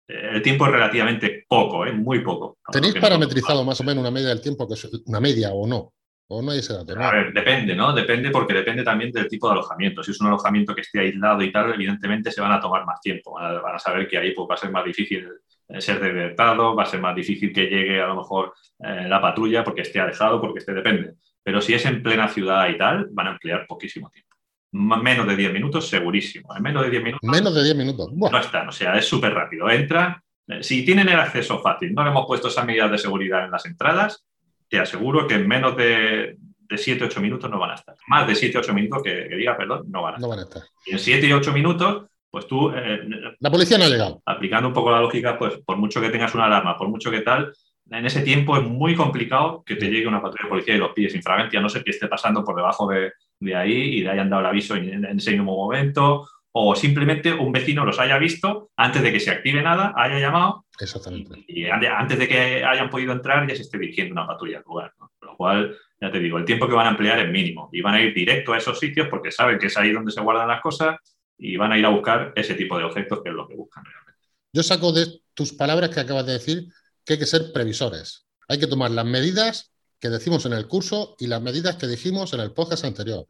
el 0.09 0.43
tiempo 0.43 0.67
es 0.67 0.73
relativamente 0.73 1.45
poco, 1.49 1.85
¿eh? 1.87 1.93
muy 1.93 2.21
poco. 2.21 2.59
¿Tenéis 2.71 2.95
parametrizado 2.95 3.65
más 3.65 3.81
o 3.81 3.85
menos 3.85 4.03
una 4.03 4.11
media 4.11 4.29
del 4.29 4.41
tiempo, 4.41 4.67
que 4.69 4.75
es 4.75 4.85
una 5.07 5.21
media 5.21 5.53
o 5.53 5.67
no? 5.67 5.93
¿O 6.29 6.43
no 6.43 6.51
hay 6.51 6.59
ese 6.59 6.73
dato? 6.73 7.01
A 7.01 7.13
ver, 7.13 7.33
depende, 7.33 7.77
¿no? 7.77 7.93
Depende 7.93 8.31
porque 8.31 8.53
depende 8.53 8.83
también 8.83 9.13
del 9.13 9.29
tipo 9.29 9.47
de 9.47 9.53
alojamiento. 9.53 10.03
Si 10.03 10.11
es 10.11 10.21
un 10.21 10.27
alojamiento 10.27 10.75
que 10.75 10.81
esté 10.81 10.99
aislado 10.99 11.41
y 11.43 11.53
tal, 11.53 11.73
evidentemente 11.75 12.33
se 12.33 12.41
van 12.41 12.53
a 12.53 12.61
tomar 12.61 12.85
más 12.85 13.01
tiempo. 13.01 13.35
Van 13.35 13.75
a, 13.75 13.79
saber 13.79 14.09
que 14.09 14.19
ahí 14.19 14.33
pues, 14.33 14.49
va 14.51 14.55
a 14.55 14.59
ser 14.59 14.73
más 14.73 14.85
difícil 14.85 15.29
eh, 15.69 15.81
ser 15.81 16.01
detectado, 16.01 16.75
va 16.75 16.83
a 16.83 16.87
ser 16.87 17.01
más 17.01 17.15
difícil 17.15 17.53
que 17.53 17.67
llegue 17.67 18.01
a 18.01 18.09
lo 18.09 18.17
mejor 18.17 18.55
eh, 18.81 19.07
la 19.09 19.21
patrulla 19.21 19.63
porque 19.63 19.83
esté 19.83 20.01
alejado, 20.01 20.41
porque 20.41 20.59
esté 20.59 20.75
depende. 20.75 21.15
Pero 21.45 21.61
si 21.61 21.75
es 21.75 21.85
en 21.87 22.03
plena 22.03 22.27
ciudad 22.27 22.69
y 22.69 22.77
tal, 22.77 23.07
van 23.13 23.29
a 23.29 23.31
emplear 23.33 23.65
poquísimo 23.69 24.11
tiempo. 24.11 24.26
Menos 24.73 25.27
de 25.27 25.37
10 25.37 25.53
minutos, 25.53 25.89
segurísimo. 25.89 26.55
En 26.55 26.63
menos 26.63 26.83
de 26.85 26.91
10 26.91 27.03
minutos. 27.03 27.31
Menos 27.31 27.55
de 27.55 27.65
10 27.65 27.77
minutos. 27.77 28.13
No 28.13 28.39
están, 28.39 28.69
o 28.69 28.73
sea, 28.73 28.97
es 28.97 29.07
súper 29.07 29.33
rápido. 29.33 29.71
Entra, 29.71 30.23
eh, 30.49 30.63
si 30.63 30.85
tienen 30.85 31.09
el 31.09 31.19
acceso 31.19 31.61
fácil, 31.61 31.95
no 31.95 32.05
le 32.05 32.11
hemos 32.11 32.27
puesto 32.27 32.49
esas 32.49 32.67
medidas 32.67 32.91
de 32.91 32.99
seguridad 32.99 33.45
en 33.45 33.51
las 33.51 33.65
entradas, 33.67 34.25
te 34.69 34.79
aseguro 34.79 35.27
que 35.27 35.35
en 35.35 35.49
menos 35.49 35.77
de, 35.77 36.37
de 36.39 36.77
7-8 36.77 37.21
minutos 37.21 37.51
no 37.51 37.59
van 37.59 37.71
a 37.71 37.75
estar. 37.75 37.95
Más 38.09 38.27
de 38.27 38.35
7-8 38.35 38.73
minutos 38.73 39.03
que, 39.03 39.29
diga, 39.37 39.57
perdón, 39.57 39.85
no 39.91 40.03
van 40.03 40.15
a 40.15 40.17
estar. 40.17 40.23
No 40.23 40.29
van 40.29 40.41
a 40.41 40.43
estar. 40.43 40.63
Y 40.87 40.93
en 40.93 40.99
7 40.99 41.27
y 41.27 41.33
8 41.33 41.53
minutos, 41.53 42.07
pues 42.31 42.47
tú... 42.47 42.71
Eh, 42.71 43.01
la 43.39 43.51
policía 43.51 43.79
no 43.79 43.85
ha 43.85 43.89
llegado. 43.89 44.23
Aplicando 44.27 44.69
un 44.69 44.75
poco 44.75 44.91
la 44.91 45.01
lógica, 45.01 45.39
pues 45.39 45.59
por 45.65 45.77
mucho 45.77 46.01
que 46.01 46.11
tengas 46.11 46.35
una 46.35 46.47
alarma, 46.47 46.77
por 46.77 46.89
mucho 46.89 47.11
que 47.11 47.21
tal, 47.21 47.53
en 47.91 48.07
ese 48.07 48.23
tiempo 48.23 48.57
es 48.57 48.65
muy 48.65 48.95
complicado 48.95 49.63
que 49.65 49.77
te 49.77 49.89
llegue 49.89 50.07
una 50.07 50.21
patrulla 50.21 50.45
de 50.45 50.49
policía 50.49 50.75
y 50.75 50.79
los 50.79 50.93
pilles 50.93 51.15
infragante, 51.15 51.57
a 51.57 51.61
no 51.61 51.69
ser 51.69 51.85
que 51.85 51.91
esté 51.91 52.09
pasando 52.09 52.45
por 52.45 52.57
debajo 52.57 52.89
de, 52.89 53.13
de 53.41 53.55
ahí 53.55 53.73
y 53.73 54.01
le 54.03 54.11
hayan 54.11 54.31
dado 54.31 54.41
el 54.41 54.47
aviso 54.47 54.77
en, 54.77 55.05
en 55.05 55.19
ese 55.19 55.33
mismo 55.33 55.57
momento 55.57 56.29
o 56.59 56.75
simplemente 56.75 57.35
un 57.35 57.53
vecino 57.53 57.85
los 57.85 57.99
haya 57.99 58.17
visto 58.17 58.71
antes 58.77 59.03
de 59.03 59.13
que 59.13 59.21
se 59.21 59.31
active 59.31 59.63
nada, 59.63 59.93
haya 59.95 60.19
llamado 60.19 60.65
Exactamente. 60.81 61.45
y, 61.47 61.67
antes 61.67 62.19
de 62.19 62.27
que 62.27 62.65
hayan 62.65 62.89
podido 62.89 63.13
entrar 63.13 63.47
ya 63.47 63.55
se 63.55 63.61
esté 63.61 63.77
dirigiendo 63.77 64.15
una 64.15 64.27
patrulla 64.27 64.59
al 64.59 64.65
lugar. 64.65 64.95
Con 64.97 65.11
lo 65.21 65.37
cual, 65.37 65.77
ya 66.01 66.11
te 66.11 66.19
digo, 66.19 66.39
el 66.39 66.47
tiempo 66.47 66.67
que 66.67 66.75
van 66.75 66.87
a 66.87 66.91
emplear 66.91 67.19
es 67.19 67.31
mínimo 67.31 67.69
y 67.73 67.83
van 67.83 67.97
a 67.97 68.01
ir 68.01 68.15
directo 68.15 68.55
a 68.55 68.57
esos 68.57 68.79
sitios 68.79 69.07
porque 69.09 69.31
saben 69.31 69.59
que 69.59 69.67
es 69.67 69.77
ahí 69.77 69.93
donde 69.93 70.11
se 70.11 70.23
guardan 70.23 70.49
las 70.49 70.63
cosas 70.63 70.97
y 71.37 71.59
van 71.59 71.73
a 71.73 71.79
ir 71.79 71.85
a 71.85 71.91
buscar 71.91 72.33
ese 72.35 72.55
tipo 72.55 72.79
de 72.79 72.85
objetos 72.85 73.23
que 73.23 73.29
es 73.29 73.35
lo 73.35 73.47
que 73.47 73.55
buscan 73.55 73.85
realmente. 73.85 74.23
Yo 74.51 74.63
saco 74.63 74.93
de 74.93 75.21
tus 75.35 75.53
palabras 75.53 75.91
que 75.91 76.01
acabas 76.01 76.25
de 76.25 76.33
decir 76.33 76.69
que 77.07 77.15
hay 77.15 77.19
que 77.19 77.27
ser 77.27 77.53
previsores. 77.53 78.27
Hay 78.49 78.59
que 78.59 78.67
tomar 78.67 78.91
las 78.91 79.07
medidas 79.07 79.73
que 79.99 80.11
decimos 80.11 80.45
en 80.45 80.53
el 80.53 80.67
curso 80.67 81.17
y 81.19 81.29
las 81.29 81.41
medidas 81.41 81.77
que 81.77 81.87
dijimos 81.87 82.35
en 82.35 82.41
el 82.41 82.53
podcast 82.53 82.85
anterior. 82.85 83.27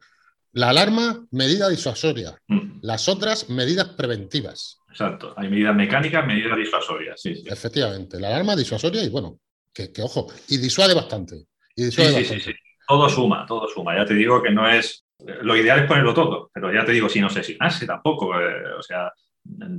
La 0.53 0.69
alarma, 0.69 1.25
medida 1.31 1.69
disuasoria. 1.69 2.35
Mm. 2.47 2.79
Las 2.81 3.07
otras, 3.07 3.49
medidas 3.49 3.89
preventivas. 3.89 4.79
Exacto. 4.89 5.33
Hay 5.37 5.49
medidas 5.49 5.75
mecánicas, 5.75 6.25
medidas 6.25 6.57
disuasorias. 6.57 7.21
Sí, 7.21 7.43
Efectivamente. 7.45 8.19
La 8.19 8.29
alarma 8.29 8.55
disuasoria 8.55 9.03
y 9.03 9.09
bueno, 9.09 9.39
que, 9.71 9.91
ojo, 10.01 10.27
y 10.47 10.57
disuade 10.57 10.95
bastante. 10.95 11.45
Y 11.75 11.91
sí, 11.91 12.25
sí, 12.25 12.39
sí, 12.39 12.53
Todo 12.87 13.07
suma, 13.07 13.45
todo 13.45 13.67
suma. 13.67 13.95
Ya 13.95 14.05
te 14.05 14.15
digo 14.15 14.41
que 14.41 14.49
no 14.49 14.67
es. 14.67 15.03
Lo 15.41 15.55
ideal 15.55 15.79
es 15.79 15.85
ponerlo 15.87 16.13
todo, 16.13 16.49
pero 16.53 16.73
ya 16.73 16.83
te 16.83 16.91
digo, 16.91 17.09
sin 17.09 17.23
obsesionarse 17.23 17.85
tampoco. 17.85 18.39
Eh, 18.39 18.73
o 18.77 18.81
sea, 18.81 19.11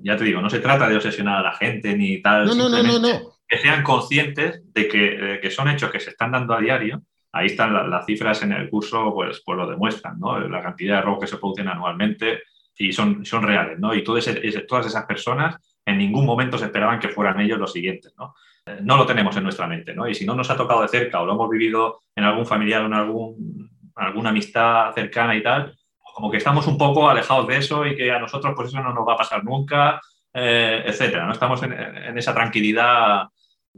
ya 0.03 0.17
te 0.17 0.25
digo, 0.25 0.41
no 0.41 0.51
se 0.51 0.61
trata 0.61 0.89
de 0.89 0.97
obsesionar 0.97 1.39
a 1.39 1.51
la 1.51 1.57
gente 1.57 1.97
ni 1.97 2.23
tal. 2.23 2.47
No, 2.47 2.55
no, 2.55 2.69
no, 2.69 2.83
no, 2.83 2.99
no. 3.01 3.38
Que 3.49 3.59
sean 3.59 3.83
conscientes 3.83 4.63
de 4.73 4.89
que, 4.89 4.99
de 4.99 5.41
que 5.41 5.51
son 5.51 5.69
hechos 5.69 5.91
que 5.91 6.01
se 6.01 6.11
están 6.11 6.33
dando 6.33 6.55
a 6.55 6.61
diario 6.61 7.03
ahí 7.33 7.47
están 7.47 7.91
las, 7.91 8.07
cifras 8.07 8.43
en 8.43 8.53
el 8.53 8.69
curso, 8.71 9.13
pues, 9.15 9.43
pues 9.45 9.59
lo 9.59 9.69
demuestran, 9.69 10.19
¿no? 10.19 10.39
La 10.41 10.63
cantidad 10.63 10.97
de 10.97 11.03
robos 11.03 11.21
que 11.21 11.27
se 11.27 11.37
producen 11.37 11.69
anualmente 11.69 12.43
y 12.77 12.93
son, 12.93 13.25
son 13.25 13.43
reales, 13.43 13.79
¿no? 13.79 13.95
Y 13.95 14.03
todas 14.03 14.27
esas 14.27 15.05
personas 15.07 15.57
en 15.85 15.99
ningún 15.99 16.25
momento 16.25 16.59
se 16.59 16.67
esperaban 16.67 16.99
que 16.99 17.09
fueran 17.09 17.41
ellos 17.41 17.59
los 17.59 17.73
siguientes, 17.73 18.15
¿no? 18.17 18.35
Eh, 18.67 18.79
no 18.83 18.97
lo 18.97 19.07
tenemos 19.07 19.37
en 19.37 19.45
nuestra 19.45 19.67
mente, 19.67 19.95
¿no? 19.95 20.09
Y 20.09 20.15
si 20.15 20.25
no 20.25 20.35
nos 20.35 20.51
ha 20.51 20.57
tocado 20.57 20.83
de 20.83 20.89
cerca 20.89 21.21
o 21.21 21.27
lo 21.27 21.33
hemos 21.35 21.51
vivido 21.51 22.01
en 22.15 22.25
algún 22.25 22.47
familiar 22.47 22.83
o 22.83 22.87
en 22.87 22.95
algún, 22.95 23.71
alguna 23.97 24.31
amistad 24.31 24.93
cercana 24.95 25.37
y 25.37 25.43
tal, 25.43 25.77
como 26.15 26.31
que 26.31 26.39
estamos 26.39 26.67
un 26.67 26.79
poco 26.79 27.09
alejados 27.09 27.47
de 27.47 27.57
eso 27.57 27.87
y 27.87 27.95
que 27.95 28.11
a 28.11 28.19
nosotros 28.19 28.53
pues 28.57 28.69
eso 28.69 28.81
no 28.81 28.93
nos 28.93 29.07
va 29.07 29.15
a 29.15 29.19
pasar 29.19 29.45
nunca, 29.45 30.01
eh, 30.33 30.83
etcétera. 30.85 31.27
No 31.27 31.33
estamos 31.33 31.63
en, 31.63 31.73
en, 31.73 32.19
esa 32.19 32.35
tranquilidad 32.35 33.29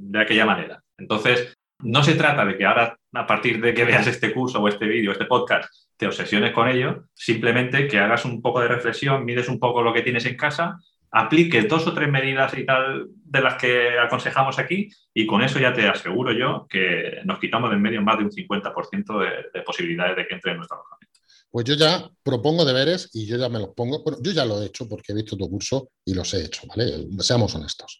de 0.00 0.20
aquella 0.20 0.46
manera. 0.46 0.82
Entonces, 0.98 1.56
no 1.82 2.02
se 2.02 2.14
trata 2.14 2.44
de 2.44 2.56
que 2.56 2.64
ahora, 2.64 2.96
a 3.12 3.26
partir 3.26 3.60
de 3.60 3.74
que 3.74 3.84
veas 3.84 4.06
este 4.06 4.32
curso 4.32 4.60
o 4.60 4.68
este 4.68 4.86
vídeo, 4.86 5.12
este 5.12 5.24
podcast, 5.24 5.72
te 5.96 6.06
obsesiones 6.06 6.52
con 6.52 6.68
ello, 6.68 7.04
simplemente 7.14 7.86
que 7.86 7.98
hagas 7.98 8.24
un 8.24 8.40
poco 8.40 8.60
de 8.60 8.68
reflexión, 8.68 9.24
mides 9.24 9.48
un 9.48 9.58
poco 9.58 9.82
lo 9.82 9.92
que 9.92 10.02
tienes 10.02 10.24
en 10.26 10.36
casa, 10.36 10.78
apliques 11.10 11.68
dos 11.68 11.86
o 11.86 11.92
tres 11.92 12.10
medidas 12.10 12.56
y 12.56 12.64
tal 12.64 13.06
de 13.10 13.40
las 13.40 13.54
que 13.54 13.98
aconsejamos 13.98 14.58
aquí 14.58 14.88
y 15.12 15.26
con 15.26 15.42
eso 15.42 15.58
ya 15.58 15.72
te 15.72 15.88
aseguro 15.88 16.32
yo 16.32 16.66
que 16.68 17.20
nos 17.24 17.38
quitamos 17.38 17.70
de 17.70 17.76
en 17.76 17.82
medio 17.82 18.02
más 18.02 18.18
de 18.18 18.24
un 18.24 18.30
50% 18.30 19.18
de, 19.18 19.28
de 19.52 19.62
posibilidades 19.62 20.16
de 20.16 20.26
que 20.26 20.34
entre 20.34 20.52
en 20.52 20.58
nuestro 20.58 20.76
alojamiento. 20.76 21.20
Pues 21.50 21.64
yo 21.64 21.74
ya 21.74 22.08
propongo 22.22 22.64
deberes 22.64 23.10
y 23.12 23.26
yo 23.26 23.36
ya 23.36 23.48
me 23.48 23.58
los 23.58 23.70
pongo. 23.70 24.04
Yo 24.22 24.30
ya 24.30 24.44
lo 24.44 24.62
he 24.62 24.66
hecho 24.66 24.88
porque 24.88 25.12
he 25.12 25.16
visto 25.16 25.36
tu 25.36 25.50
curso 25.50 25.90
y 26.04 26.14
los 26.14 26.32
he 26.32 26.44
hecho, 26.44 26.62
¿vale? 26.68 27.08
Seamos 27.18 27.54
honestos. 27.56 27.98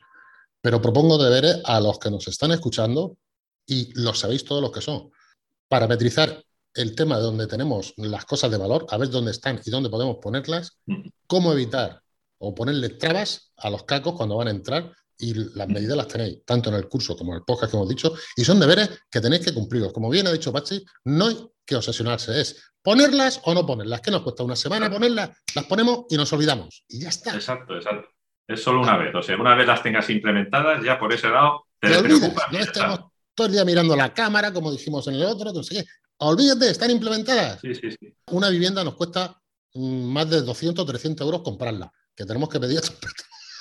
Pero 0.61 0.83
propongo 0.83 1.23
deberes 1.23 1.61
a 1.65 1.81
los 1.81 1.99
que 1.99 2.11
nos 2.11 2.29
están 2.29 2.53
escuchando 2.53 3.17
y 3.67 3.93
lo 3.95 4.15
sabéis 4.15 4.45
todos 4.45 4.61
los 4.63 4.73
que 4.73 4.81
son. 4.81 5.11
Parametrizar 5.69 6.45
el 6.75 6.95
tema 6.95 7.17
de 7.17 7.23
donde 7.23 7.47
tenemos 7.47 7.95
las 7.97 8.25
cosas 8.25 8.51
de 8.51 8.57
valor, 8.57 8.87
a 8.91 8.97
ver 8.97 9.11
dónde 9.11 9.31
están 9.31 9.61
y 9.65 9.71
dónde 9.71 9.89
podemos 9.89 10.19
ponerlas, 10.21 10.79
cómo 11.27 11.53
evitar 11.53 12.03
o 12.39 12.55
ponerle 12.55 12.91
trabas 12.91 13.53
a 13.57 13.71
los 13.71 13.85
cacos 13.85 14.15
cuando 14.15 14.37
van 14.37 14.49
a 14.49 14.53
entrar 14.53 14.93
y 15.19 15.35
las 15.35 15.69
medidas 15.69 15.97
las 15.97 16.09
tenéis, 16.09 16.45
tanto 16.47 16.71
en 16.71 16.77
el 16.77 16.89
curso 16.89 17.17
como 17.17 17.33
en 17.33 17.39
el 17.39 17.45
podcast 17.45 17.71
que 17.71 17.77
hemos 17.77 17.89
dicho, 17.89 18.15
y 18.37 18.45
son 18.45 18.59
deberes 18.59 18.89
que 19.11 19.21
tenéis 19.21 19.45
que 19.45 19.53
cumpliros. 19.53 19.93
Como 19.93 20.09
bien 20.09 20.27
ha 20.27 20.33
dicho 20.33 20.53
Pachi, 20.53 20.83
no 21.05 21.27
hay 21.27 21.47
que 21.65 21.77
obsesionarse, 21.77 22.41
es 22.41 22.57
ponerlas 22.83 23.41
o 23.45 23.53
no 23.53 23.67
ponerlas. 23.67 24.01
¿Qué 24.01 24.11
nos 24.11 24.23
cuesta 24.23 24.43
una 24.43 24.57
semana 24.57 24.91
ponerlas? 24.91 25.31
Las 25.55 25.67
ponemos 25.67 26.07
y 26.09 26.17
nos 26.17 26.33
olvidamos. 26.33 26.85
Y 26.89 27.01
ya 27.01 27.11
está. 27.11 27.35
Exacto, 27.35 27.77
exacto. 27.77 28.09
Es 28.51 28.63
solo 28.63 28.81
una 28.81 28.97
vez. 28.97 29.15
O 29.15 29.23
sea, 29.23 29.37
una 29.37 29.55
vez 29.55 29.67
las 29.67 29.83
tengas 29.83 30.11
implementadas, 30.11 30.83
ya 30.83 30.99
por 30.99 31.13
ese 31.13 31.29
lado 31.29 31.67
te, 31.79 31.89
No 31.89 33.13
todo 33.33 33.47
el 33.47 33.53
día 33.53 33.65
mirando 33.65 33.95
la 33.95 34.13
cámara, 34.13 34.53
como 34.53 34.73
dijimos 34.73 35.07
en 35.07 35.15
el 35.15 35.25
otro, 35.25 35.53
no 35.53 35.63
sé 35.63 35.77
qué. 35.77 35.85
Olvídate, 36.19 36.69
están 36.69 36.91
implementadas. 36.91 37.61
Sí, 37.61 37.75
sí, 37.75 37.91
sí. 37.93 38.15
Una 38.33 38.51
vivienda 38.51 38.83
nos 38.83 38.95
cuesta 38.95 39.41
mm, 39.75 40.05
más 40.13 40.29
de 40.29 40.43
200 40.43 40.85
300 40.85 41.25
euros 41.25 41.43
comprarla, 41.43 41.91
que 42.15 42.25
tenemos 42.25 42.49
que 42.49 42.59
pedir. 42.61 42.81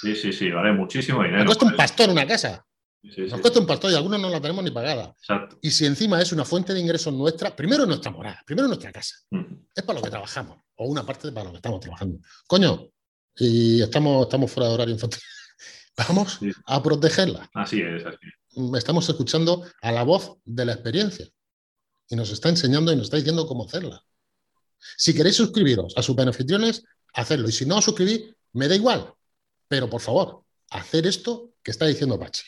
Sí, 0.02 0.15
sí, 0.15 0.34
sí, 0.34 0.49
vale 0.49 0.73
muchísimo 0.73 1.23
dinero. 1.23 1.43
Nos 1.43 1.56
cuesta 1.56 1.65
un 1.65 1.75
pastor 1.75 2.10
una 2.10 2.25
casa. 2.25 2.65
nos 3.04 3.41
cuesta 3.41 3.60
un 3.60 3.67
pastor 3.67 3.91
y 3.91 3.95
algunos 3.95 4.19
no 4.19 4.30
la 4.30 4.41
tenemos 4.41 4.63
ni 4.63 4.71
pagada. 4.71 5.15
Exacto. 5.19 5.60
Y 5.62 5.71
si 5.71 5.86
encima 5.86 6.19
es 6.19 6.32
una 6.32 6.45
fuente 6.45 6.73
de 6.73 6.80
ingresos 6.80 7.13
nuestra, 7.13 7.56
primero 7.56 7.86
nuestra 7.86 8.12
morada, 8.12 8.41
primero 8.45 8.67
nuestra 8.67 8.91
casa. 8.91 9.15
Es 9.75 9.84
para 9.84 9.99
lo 9.99 10.04
que 10.04 10.10
trabajamos, 10.10 10.58
o 10.75 10.88
una 10.88 11.06
parte 11.06 11.32
para 11.32 11.45
lo 11.45 11.52
que 11.52 11.58
estamos 11.58 11.80
trabajando. 11.80 12.19
Coño, 12.47 12.89
y 13.39 13.82
estamos, 13.82 14.23
estamos 14.23 14.52
fuera 14.52 14.69
de 14.69 14.75
horario 14.75 14.93
infantil. 14.93 15.21
Vamos 15.97 16.39
a 16.65 16.84
protegerla. 16.84 17.49
Así 17.54 17.82
es, 17.82 18.06
así 18.06 18.17
es 18.21 18.39
estamos 18.78 19.08
escuchando 19.10 19.65
a 19.82 19.91
la 19.91 20.04
voz 20.04 20.38
de 20.45 20.65
la 20.65 20.73
experiencia 20.73 21.28
y 22.08 22.15
nos 22.15 22.32
está 22.32 22.49
enseñando 22.49 22.91
y 22.91 22.95
nos 22.95 23.06
está 23.06 23.17
diciendo 23.17 23.45
cómo 23.45 23.65
hacerla. 23.65 24.02
Si 24.97 25.13
queréis 25.13 25.36
suscribiros 25.36 25.95
a 25.97 26.02
Superanfitriones, 26.02 26.86
hacedlo. 27.13 27.49
Y 27.49 27.52
si 27.52 27.65
no 27.65 27.78
os 27.78 27.86
suscribís, 27.86 28.34
me 28.54 28.67
da 28.67 28.75
igual. 28.75 29.13
Pero 29.67 29.89
por 29.89 30.02
favor, 30.02 30.43
hacer 30.71 31.06
esto 31.06 31.52
que 31.62 31.71
está 31.71 31.86
diciendo 31.86 32.19
Pachi. 32.19 32.43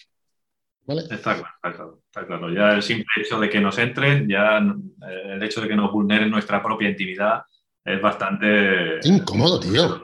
¿Vale? 0.83 1.01
Está 1.03 1.35
claro, 1.61 2.01
está 2.05 2.25
claro, 2.25 2.51
Ya 2.51 2.71
el 2.71 2.81
simple 2.81 3.05
hecho 3.17 3.39
de 3.39 3.49
que 3.49 3.61
nos 3.61 3.77
entren, 3.77 4.27
ya 4.27 4.57
eh, 4.57 5.33
el 5.33 5.43
hecho 5.43 5.61
de 5.61 5.67
que 5.67 5.75
nos 5.75 5.91
vulneren 5.91 6.31
nuestra 6.31 6.63
propia 6.63 6.89
intimidad 6.89 7.43
es 7.85 8.01
bastante... 8.01 8.99
Incómodo, 9.03 9.59
tío. 9.59 10.01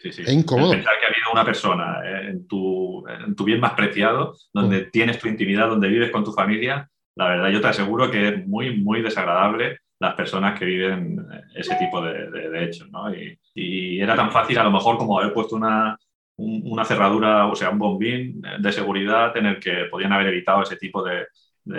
Sí, 0.00 0.12
sí, 0.12 0.22
Es 0.22 0.32
incómodo. 0.32 0.72
Pensar 0.72 0.94
que 1.00 1.06
ha 1.06 1.08
habido 1.08 1.32
una 1.32 1.44
persona 1.44 2.00
eh, 2.04 2.30
en 2.30 2.46
tu, 2.46 3.04
en 3.08 3.34
tu 3.34 3.44
bien 3.44 3.60
más 3.60 3.72
preciado, 3.72 4.34
donde 4.52 4.82
mm. 4.82 4.90
tienes 4.90 5.18
tu 5.18 5.28
intimidad, 5.28 5.68
donde 5.68 5.88
vives 5.88 6.10
con 6.10 6.24
tu 6.24 6.32
familia, 6.32 6.88
la 7.16 7.28
verdad 7.28 7.48
yo 7.50 7.60
te 7.60 7.68
aseguro 7.68 8.10
que 8.10 8.28
es 8.28 8.46
muy, 8.46 8.76
muy 8.76 9.02
desagradable 9.02 9.78
las 9.98 10.14
personas 10.14 10.58
que 10.58 10.64
viven 10.64 11.26
ese 11.54 11.74
tipo 11.76 12.00
de, 12.00 12.64
hechos. 12.64 12.90
¿no? 12.90 13.14
Y, 13.14 13.38
y, 13.54 14.00
era 14.00 14.16
tan 14.16 14.30
fácil 14.30 14.58
a 14.58 14.64
lo 14.64 14.70
mejor 14.70 14.96
como 14.96 15.18
haber 15.18 15.32
puesto 15.34 15.56
una, 15.56 15.98
una 16.40 16.84
cerradura, 16.84 17.46
o 17.46 17.54
sea, 17.54 17.70
un 17.70 17.78
bombín 17.78 18.42
de 18.58 18.72
seguridad 18.72 19.36
en 19.36 19.46
el 19.46 19.60
que 19.60 19.86
podían 19.90 20.12
haber 20.12 20.28
evitado 20.28 20.62
ese 20.62 20.76
tipo 20.76 21.02
de, 21.02 21.26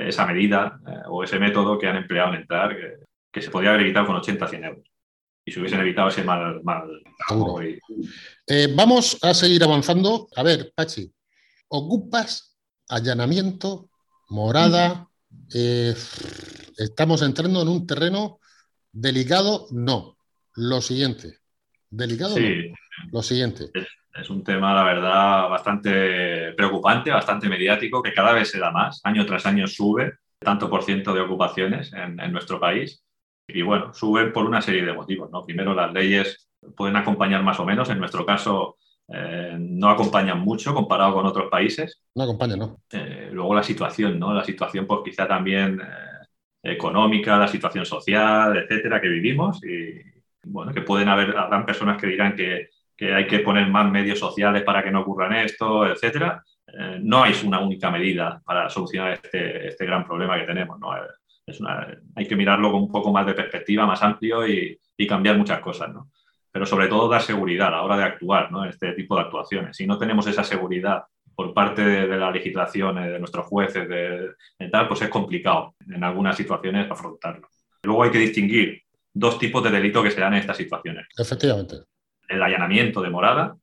esa 0.08 0.26
medida 0.26 0.80
eh, 0.88 1.02
o 1.08 1.24
ese 1.24 1.40
método 1.40 1.78
que 1.78 1.88
han 1.88 1.98
empleado 1.98 2.34
en 2.34 2.42
entrar, 2.42 2.76
que, 3.32 3.42
se 3.42 3.50
podía 3.50 3.70
haber 3.70 3.82
evitado 3.82 4.08
con 4.08 4.18
80 4.18 4.48
100 4.48 4.64
euros. 4.66 4.91
Y 5.52 5.54
se 5.54 5.60
hubiesen 5.60 5.82
evitado 5.82 6.08
ese 6.08 6.24
mal. 6.24 6.64
mal 6.64 6.84
eh, 8.48 8.74
vamos 8.74 9.18
a 9.22 9.34
seguir 9.34 9.62
avanzando. 9.66 10.30
A 10.34 10.44
ver, 10.44 10.72
Pachi, 10.74 11.12
ocupas 11.68 12.58
allanamiento, 12.88 13.90
morada. 14.30 15.10
Eh, 15.54 15.94
estamos 16.78 17.22
entrando 17.22 17.64
en 17.64 17.68
un 17.68 17.86
terreno 17.86 18.40
delicado, 18.94 19.68
no. 19.72 20.16
Lo 20.56 20.82
siguiente. 20.82 21.40
¿Delicado? 21.90 22.38
Sí. 22.38 22.72
Lo 23.12 23.22
siguiente. 23.22 23.72
Es 24.14 24.30
un 24.30 24.46
tema, 24.46 24.74
la 24.74 24.86
verdad, 24.86 25.50
bastante 25.50 26.54
preocupante, 26.54 27.12
bastante 27.12 27.50
mediático, 27.50 28.02
que 28.02 28.14
cada 28.14 28.32
vez 28.32 28.52
se 28.52 28.60
da 28.60 28.72
más, 28.72 29.02
año 29.04 29.26
tras 29.26 29.46
año 29.46 29.68
sube 29.68 30.14
tanto 30.40 30.70
por 30.70 30.84
ciento 30.84 31.14
de 31.14 31.22
ocupaciones 31.22 31.92
en, 31.94 32.32
nuestro 32.32 32.60
país. 32.60 33.04
Y 33.54 33.62
bueno, 33.62 33.94
suben 33.94 34.32
por 34.32 34.46
una 34.46 34.62
serie 34.62 34.86
de 34.86 34.94
motivos. 34.94 35.30
¿no? 35.32 35.44
Primero, 35.44 35.74
las 35.74 35.92
leyes 35.94 36.50
pueden 36.76 36.96
acompañar 36.96 37.44
más 37.44 37.60
o 37.60 37.66
menos. 37.66 37.90
En 37.90 38.00
nuestro 38.00 38.26
caso, 38.26 38.78
eh, 39.08 39.56
no 39.60 39.90
acompañan 39.90 40.40
mucho 40.40 40.74
comparado 40.74 41.14
con 41.14 41.26
otros 41.26 41.50
países. 41.50 42.02
No 42.16 42.24
acompañan, 42.24 42.60
¿no? 42.60 42.82
Eh, 42.92 43.30
luego 43.32 43.56
la 43.56 43.64
situación, 43.64 44.20
¿no? 44.20 44.34
La 44.34 44.44
situación, 44.44 44.86
pues 44.86 45.02
quizá 45.04 45.28
también 45.28 45.82
eh, 45.82 46.72
económica, 46.72 47.38
la 47.38 47.48
situación 47.48 47.86
social, 47.86 48.58
etcétera, 48.58 49.02
que 49.02 49.10
vivimos. 49.10 49.64
Y 49.64 50.02
bueno, 50.44 50.74
que 50.74 50.82
pueden 50.82 51.10
haber, 51.10 51.36
habrán 51.38 51.66
personas 51.66 52.00
que 52.00 52.08
dirán 52.08 52.36
que 52.36 52.70
que 53.02 53.16
hay 53.16 53.26
que 53.26 53.40
poner 53.40 53.68
más 53.68 53.90
medios 53.90 54.20
sociales 54.20 54.62
para 54.62 54.84
que 54.84 54.92
no 54.92 55.02
ocurran 55.02 55.34
esto, 55.34 55.88
etcétera. 55.88 56.44
No 57.00 57.24
hay 57.24 57.34
una 57.44 57.60
única 57.60 57.90
medida 57.90 58.40
para 58.46 58.70
solucionar 58.70 59.14
este, 59.14 59.70
este 59.70 59.88
gran 59.88 60.06
problema 60.06 60.38
que 60.38 60.46
tenemos. 60.46 60.80
¿no? 60.80 60.94
Es 61.52 61.62
hay 62.16 62.28
que 62.28 62.36
mirarlo 62.36 62.72
con 62.72 62.84
un 62.84 62.92
poco 62.92 63.12
más 63.12 63.26
de 63.26 63.34
perspectiva, 63.34 63.86
más 63.86 64.02
amplio 64.02 64.48
y, 64.48 64.80
y, 64.98 65.08
cambiar 65.08 65.38
muchas 65.38 65.60
cosas. 65.60 65.94
¿no? 65.94 66.12
Pero 66.52 66.66
sobre 66.66 66.88
todo 66.88 67.08
dar 67.08 67.22
seguridad 67.22 67.68
a 67.68 67.72
la 67.72 67.82
hora 67.84 67.98
de 67.98 68.04
actuar 68.04 68.52
¿no? 68.52 68.64
en 68.64 68.70
este 68.70 68.94
tipo 68.94 69.16
de 69.16 69.22
actuaciones. 69.22 69.78
Si 69.78 69.86
no 69.86 69.98
tenemos 69.98 70.26
esa 70.28 70.44
seguridad 70.44 71.04
por 71.36 71.54
parte 71.54 71.84
de, 71.84 72.18
la 72.18 72.32
legislación, 72.32 72.96
de 72.96 73.20
nuestros 73.20 73.46
jueces, 73.46 73.88
de, 73.88 74.32
de, 74.60 74.70
tal, 74.70 74.88
pues 74.88 75.02
es 75.02 75.10
complicado 75.10 75.76
en 75.88 76.04
algunas 76.04 76.36
situaciones 76.36 76.90
afrontarlo. 76.90 77.48
Luego 77.84 78.04
hay 78.04 78.12
que 78.12 78.20
distinguir 78.20 78.84
dos 79.14 79.40
tipos 79.40 79.64
de 79.64 79.72
delitos 79.72 80.04
que 80.04 80.12
se 80.12 80.22
dan 80.22 80.34
en 80.34 80.40
estas 80.40 80.58
situaciones. 80.58 81.08
Efectivamente 81.18 81.78
el 82.32 82.42
allanamiento 82.42 83.02
de 83.02 83.10
morada, 83.10 83.58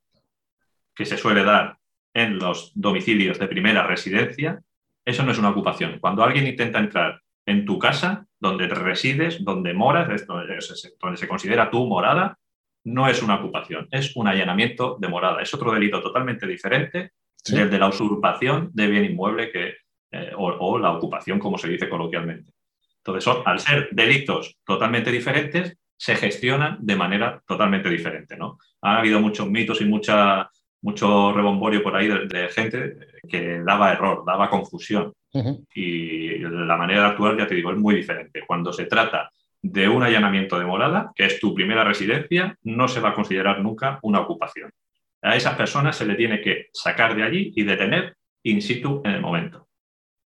que 0.95 1.07
se 1.07 1.17
suele 1.17 1.43
dar 1.43 1.79
en 2.13 2.39
los 2.39 2.73
domicilios 2.75 3.39
de 3.39 3.49
primera 3.49 3.87
residencia, 3.87 4.61
eso 5.05 5.23
no 5.23 5.33
es 5.33 5.39
una 5.39 5.51
ocupación. 5.51 5.99
Cuando 6.01 6.23
alguien 6.23 6.47
intenta 6.47 6.79
entrar 6.79 7.21
en 7.49 7.65
tu 7.65 7.79
casa, 7.79 8.27
donde 8.39 8.69
resides, 8.69 9.43
donde 9.43 9.73
moras, 9.73 10.27
donde 10.27 11.17
se 11.17 11.29
considera 11.29 11.71
tu 11.71 11.87
morada, 11.87 12.39
no 12.85 13.09
es 13.09 13.23
una 13.23 13.37
ocupación, 13.37 13.89
es 13.91 14.15
un 14.17 14.29
allanamiento 14.29 14.99
de 15.01 15.09
morada. 15.09 15.41
Es 15.41 15.53
otro 15.55 15.73
delito 15.73 16.03
totalmente 16.03 16.47
diferente 16.47 17.13
del 17.47 17.71
de 17.71 17.79
la 17.79 17.89
usurpación 17.89 18.71
de 18.75 18.87
bien 18.87 19.07
inmueble 19.07 19.51
que, 19.51 19.77
eh, 20.11 20.33
o, 20.37 20.79
la 20.79 20.93
ocupación, 20.93 21.39
como 21.39 21.57
se 21.57 21.69
dice 21.69 21.89
coloquialmente. 21.89 22.53
Entonces, 22.99 23.35
al 23.47 23.59
ser 23.59 23.89
delitos 23.93 24.59
totalmente 24.67 25.11
diferentes, 25.11 25.75
se 25.97 26.17
gestionan 26.17 26.77
de 26.81 26.97
manera 26.97 27.43
totalmente 27.47 27.89
diferente. 27.89 28.37
¿no? 28.37 28.59
Ha 28.83 28.99
habido 28.99 29.21
muchos 29.21 29.49
mitos 29.49 29.81
y 29.81 29.87
mucha, 29.87 30.51
mucho 30.83 31.33
rebomborio 31.33 31.83
por 31.83 31.97
ahí 31.97 32.09
de, 32.09 32.49
gente 32.49 33.08
que 33.29 33.61
daba 33.61 33.93
error, 33.93 34.25
daba 34.27 34.51
confusión. 34.51 35.13
Y 35.75 36.39
la 36.39 36.77
manera 36.77 37.03
de 37.03 37.07
actuar, 37.09 37.37
ya 37.37 37.47
te 37.47 37.55
digo, 37.55 37.71
es 37.71 37.77
muy 37.77 37.95
diferente. 37.95 38.45
Cuando 38.47 38.73
se 38.73 38.87
trata 38.87 39.31
de 39.61 39.89
un 39.89 40.03
allanamiento 40.03 40.59
de 40.59 40.65
morada, 40.65 41.13
que 41.15 41.27
es 41.27 41.41
tu 41.41 41.55
primera 41.55 41.85
residencia, 41.85 42.57
no 42.63 42.89
se 42.89 43.01
va 43.01 43.11
a 43.11 43.15
considerar 43.15 43.61
nunca 43.61 43.99
una 44.03 44.21
ocupación. 44.21 44.71
A 45.23 45.37
esas 45.37 45.57
personas 45.57 45.97
se 45.97 46.07
le 46.07 46.15
tiene 46.15 46.41
que 46.41 46.69
sacar 46.73 47.17
de 47.17 47.25
allí 47.25 47.53
y 47.55 47.65
detener 47.65 48.17
in 48.45 48.63
situ 48.63 49.03
en 49.05 49.13
el 49.13 49.21
momento. 49.21 49.69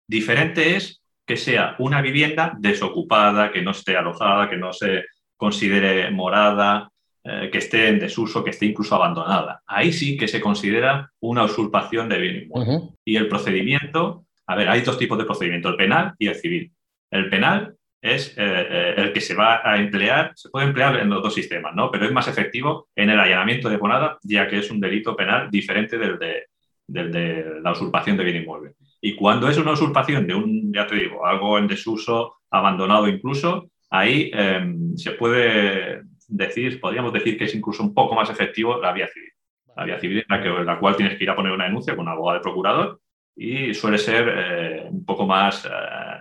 Diferente 0.06 0.76
es 0.76 1.02
que 1.26 1.36
sea 1.36 1.76
una 1.78 2.02
vivienda 2.02 2.52
desocupada, 2.58 3.50
que 3.50 3.62
no 3.62 3.70
esté 3.70 3.96
alojada, 3.96 4.50
que 4.50 4.56
no 4.56 4.72
se 4.72 5.04
considere 5.36 6.10
morada, 6.10 6.91
eh, 7.24 7.50
que 7.52 7.58
esté 7.58 7.88
en 7.88 8.00
desuso, 8.00 8.42
que 8.42 8.50
esté 8.50 8.66
incluso 8.66 8.96
abandonada. 8.96 9.62
Ahí 9.66 9.92
sí 9.92 10.16
que 10.16 10.26
se 10.26 10.40
considera 10.40 11.08
una 11.20 11.44
usurpación 11.44 12.08
de 12.08 12.18
bien 12.18 12.36
inmueble. 12.42 12.88
Y 13.04 13.14
el 13.14 13.28
procedimiento, 13.28 14.24
a 14.46 14.56
ver, 14.56 14.68
hay 14.68 14.80
dos 14.80 14.98
tipos 14.98 15.16
de 15.18 15.24
procedimiento, 15.24 15.68
el 15.68 15.76
penal 15.76 16.14
y 16.18 16.26
el 16.26 16.34
civil. 16.34 16.72
El 17.10 17.30
penal 17.30 17.76
es 18.00 18.30
eh, 18.30 18.34
eh, 18.38 18.94
el 18.96 19.12
que 19.12 19.20
se 19.20 19.36
va 19.36 19.60
a 19.62 19.76
emplear, 19.76 20.32
se 20.34 20.48
puede 20.48 20.66
emplear 20.66 20.98
en 20.98 21.10
los 21.10 21.22
dos 21.22 21.32
sistemas, 21.32 21.72
¿no? 21.76 21.92
Pero 21.92 22.06
es 22.06 22.12
más 22.12 22.26
efectivo 22.26 22.88
en 22.96 23.10
el 23.10 23.20
allanamiento 23.20 23.68
de 23.68 23.78
morada, 23.78 24.18
ya 24.24 24.48
que 24.48 24.58
es 24.58 24.68
un 24.72 24.80
delito 24.80 25.14
penal 25.14 25.48
diferente 25.48 25.98
del 25.98 26.18
de, 26.18 26.46
del 26.88 27.12
de 27.12 27.60
la 27.62 27.70
usurpación 27.70 28.16
de 28.16 28.24
bien 28.24 28.42
inmueble. 28.42 28.72
Y 29.00 29.14
cuando 29.14 29.48
es 29.48 29.58
una 29.58 29.72
usurpación 29.72 30.26
de 30.26 30.34
un, 30.34 30.72
ya 30.74 30.88
te 30.88 30.96
digo, 30.96 31.24
algo 31.24 31.56
en 31.56 31.68
desuso, 31.68 32.38
abandonado 32.50 33.06
incluso, 33.06 33.70
ahí 33.90 34.30
em, 34.34 34.96
se 34.96 35.12
puede 35.12 36.02
decir, 36.32 36.80
podríamos 36.80 37.12
decir 37.12 37.36
que 37.36 37.44
es 37.44 37.54
incluso 37.54 37.82
un 37.82 37.94
poco 37.94 38.14
más 38.14 38.30
efectivo 38.30 38.80
la 38.80 38.92
vía 38.92 39.08
civil. 39.08 39.30
La 39.76 39.84
vía 39.84 39.98
civil 39.98 40.18
en 40.18 40.24
la, 40.28 40.42
que, 40.42 40.48
la 40.48 40.78
cual 40.78 40.96
tienes 40.96 41.16
que 41.16 41.24
ir 41.24 41.30
a 41.30 41.36
poner 41.36 41.52
una 41.52 41.64
denuncia 41.64 41.94
con 41.94 42.06
un 42.06 42.12
abogado 42.12 42.38
de 42.38 42.42
procurador 42.42 43.00
y 43.36 43.72
suele 43.74 43.98
ser 43.98 44.28
eh, 44.28 44.86
un 44.90 45.04
poco 45.04 45.26
más 45.26 45.64
eh, 45.64 45.68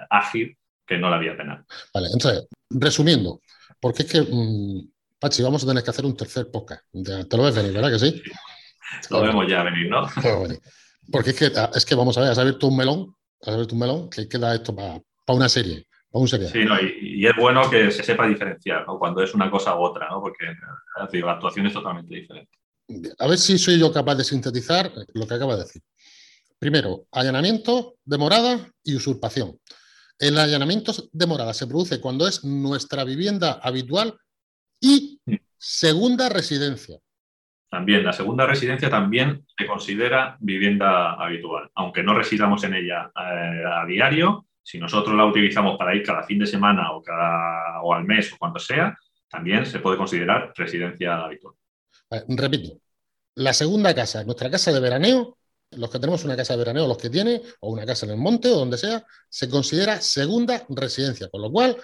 ágil 0.10 0.58
que 0.86 0.98
no 0.98 1.10
la 1.10 1.18
vía 1.18 1.36
penal. 1.36 1.64
Vale, 1.94 2.08
entonces, 2.14 2.48
resumiendo, 2.70 3.42
porque 3.80 4.04
es 4.04 4.12
que, 4.12 4.22
mm, 4.22 4.90
Pachi, 5.20 5.44
vamos 5.44 5.64
a 5.64 5.68
tener 5.68 5.84
que 5.84 5.90
hacer 5.90 6.06
un 6.06 6.16
tercer 6.16 6.50
podcast. 6.52 6.84
Te 6.92 7.38
lo 7.38 7.44
ves 7.44 7.56
venir, 7.56 7.74
¿verdad 7.74 7.92
que 7.92 8.00
sí? 8.00 8.22
Lo 9.10 9.22
vemos 9.22 9.48
ya 9.48 9.64
venir, 9.64 9.90
¿no? 9.90 10.08
Porque 11.12 11.32
es 11.32 11.36
que, 11.38 11.52
es 11.76 11.86
que 11.86 11.96
vamos 11.96 12.18
a 12.18 12.22
ver, 12.22 12.32
has 12.32 12.38
abierto 12.38 12.68
un 12.68 12.78
melón, 12.78 13.16
has 13.42 13.54
abierto 13.54 13.76
un 13.76 13.80
melón 13.80 14.10
que 14.10 14.28
queda 14.28 14.56
esto 14.56 14.76
para 14.76 15.02
una 15.28 15.50
serie. 15.50 15.88
Sí, 16.52 16.66
no, 16.66 16.76
y, 16.82 17.26
es 17.26 17.36
bueno 17.38 17.70
que 17.70 17.90
se 17.90 18.04
sepa 18.04 18.28
diferenciar 18.28 18.86
cuando 18.86 19.22
es 19.22 19.34
una 19.34 19.50
cosa 19.50 19.76
u 19.78 19.82
otra, 19.82 20.10
¿no? 20.10 20.20
porque 20.20 20.46
la 21.22 21.32
actuación 21.32 21.68
es 21.68 21.74
totalmente 21.74 22.14
diferente. 22.14 22.52
A 23.18 23.28
ver 23.28 23.38
si 23.38 23.58
soy 23.58 23.80
yo 23.80 23.94
capaz 23.94 24.16
de 24.16 24.26
sintetizar 24.26 24.92
lo 25.14 25.26
que 25.26 25.34
acaba 25.34 25.56
de 25.56 25.64
decir. 25.64 25.82
Primero, 26.60 27.06
allanamiento 27.12 27.96
de 28.04 28.18
morada 28.18 28.70
y 28.84 28.96
usurpación. 28.96 29.58
El 30.20 30.38
allanamiento 30.38 30.92
de 31.12 31.26
morada 31.26 31.54
se 31.54 31.66
produce 31.66 32.02
cuando 32.02 32.28
es 32.28 32.44
nuestra 32.44 33.04
vivienda 33.06 33.54
habitual 33.64 34.18
y 34.80 35.20
segunda 35.58 36.28
residencia. 36.30 37.00
También, 37.70 38.04
la 38.04 38.12
segunda 38.12 38.46
residencia 38.46 38.90
también 38.90 39.46
se 39.58 39.66
considera 39.66 40.36
vivienda 40.42 41.14
habitual, 41.14 41.72
aunque 41.74 42.04
no 42.04 42.14
residamos 42.14 42.64
en 42.66 42.74
ella 42.74 43.10
eh, 43.16 43.64
a 43.66 43.86
diario, 43.86 44.46
si 44.64 44.80
nosotros 44.80 45.16
la 45.16 45.26
utilizamos 45.26 45.78
para 45.78 45.96
ir 45.96 46.04
cada 46.04 46.24
fin 46.24 46.40
de 46.40 46.46
semana 46.46 46.92
o, 46.92 47.02
cada, 47.02 47.82
o 47.82 47.94
al 47.94 48.06
mes 48.06 48.32
o 48.34 48.38
cuando 48.38 48.60
sea, 48.60 48.98
también 49.30 49.66
se 49.66 49.80
puede 49.80 49.98
considerar 49.98 50.54
residencia 50.56 51.24
habitual. 51.24 51.56
repito, 52.28 52.80
la 53.36 53.54
segunda 53.54 53.96
casa, 53.96 54.24
nuestra 54.24 54.52
casa 54.52 54.72
de 54.72 54.80
veraneo, 54.80 55.38
los 55.72 55.90
que 55.90 56.00
tenemos 56.00 56.26
una 56.26 56.36
casa 56.36 56.54
de 56.54 56.60
veraneo, 56.60 56.88
los 56.88 56.98
que 56.98 57.10
tiene, 57.10 57.42
o 57.62 57.72
una 57.72 57.86
casa 57.86 58.06
en 58.06 58.12
el 58.12 58.18
monte 58.18 58.50
o 58.50 58.58
donde 58.58 58.78
sea, 58.78 59.06
se 59.30 59.50
considera 59.50 60.02
segunda 60.02 60.66
residencia. 60.70 61.30
Con 61.30 61.42
lo 61.42 61.52
cual, 61.52 61.78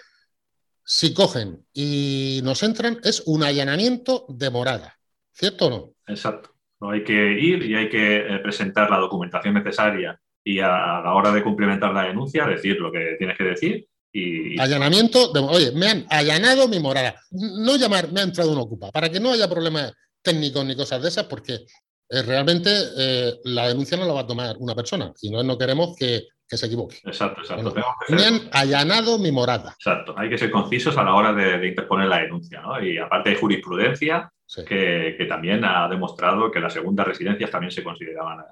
si 0.83 1.13
cogen 1.13 1.65
y 1.73 2.41
nos 2.43 2.63
entran, 2.63 2.99
es 3.03 3.23
un 3.25 3.43
allanamiento 3.43 4.25
de 4.27 4.49
morada. 4.49 4.97
¿Cierto 5.31 5.67
o 5.67 5.69
no? 5.69 5.93
Exacto. 6.07 6.51
No 6.79 6.91
hay 6.91 7.03
que 7.03 7.13
ir 7.13 7.63
y 7.63 7.75
hay 7.75 7.89
que 7.89 8.17
eh, 8.17 8.39
presentar 8.39 8.89
la 8.89 8.97
documentación 8.97 9.53
necesaria 9.53 10.19
y 10.47 10.61
a, 10.61 11.01
la 11.03 11.13
hora 11.13 11.33
de 11.33 11.43
cumplimentar 11.43 11.93
la 11.93 12.03
denuncia 12.03 12.45
decir 12.45 12.79
lo 12.79 12.89
que 12.89 13.15
tienes 13.17 13.37
que 13.37 13.43
decir. 13.43 13.87
Y... 14.13 14.57
Allanamiento, 14.57 15.33
de, 15.33 15.41
oye, 15.41 15.71
me 15.73 15.89
han 15.89 16.05
allanado 16.09 16.69
mi 16.69 16.79
morada. 16.79 17.15
No 17.31 17.75
llamar, 17.75 18.13
me 18.13 18.21
ha 18.21 18.23
entrado 18.23 18.53
un 18.53 18.59
ocupa, 18.59 18.89
para 18.89 19.09
que 19.09 19.19
no 19.19 19.33
haya 19.33 19.49
problemas 19.49 19.91
técnicos 20.21 20.65
ni 20.65 20.73
cosas 20.73 21.01
de 21.01 21.09
esas, 21.09 21.25
porque 21.25 21.53
eh, 21.53 22.21
realmente 22.21 22.69
eh, 22.97 23.33
la 23.43 23.67
denuncia 23.67 23.97
no 23.97 24.05
la 24.05 24.13
va 24.13 24.21
a 24.21 24.27
tomar 24.27 24.55
una 24.59 24.73
persona 24.73 25.11
y 25.21 25.29
no, 25.29 25.43
no 25.43 25.57
queremos 25.57 25.97
que, 25.97 26.27
se 26.47 26.65
equivoque. 26.65 26.95
Exacto, 27.03 27.41
exacto. 27.41 27.75
me 28.07 28.23
han 28.23 28.49
allanado 28.53 29.19
mi 29.19 29.33
morada. 29.33 29.73
Exacto, 29.77 30.15
hay 30.17 30.29
que 30.29 30.37
ser 30.37 30.49
concisos 30.49 30.97
a 30.97 31.03
la 31.03 31.13
hora 31.13 31.33
de, 31.33 31.67
interponer 31.67 32.07
la 32.07 32.21
denuncia. 32.21 32.61
¿no? 32.61 32.81
Y 32.81 32.97
aparte 32.97 33.31
de 33.31 33.35
jurisprudencia, 33.35 34.31
que, 34.65 35.25
también 35.27 35.65
ha 35.65 35.89
demostrado 35.89 36.49
que 36.49 36.61
las 36.61 36.71
segundas 36.71 37.05
residencias 37.05 37.51
también 37.51 37.71
se 37.71 37.83
consideraban 37.83 38.45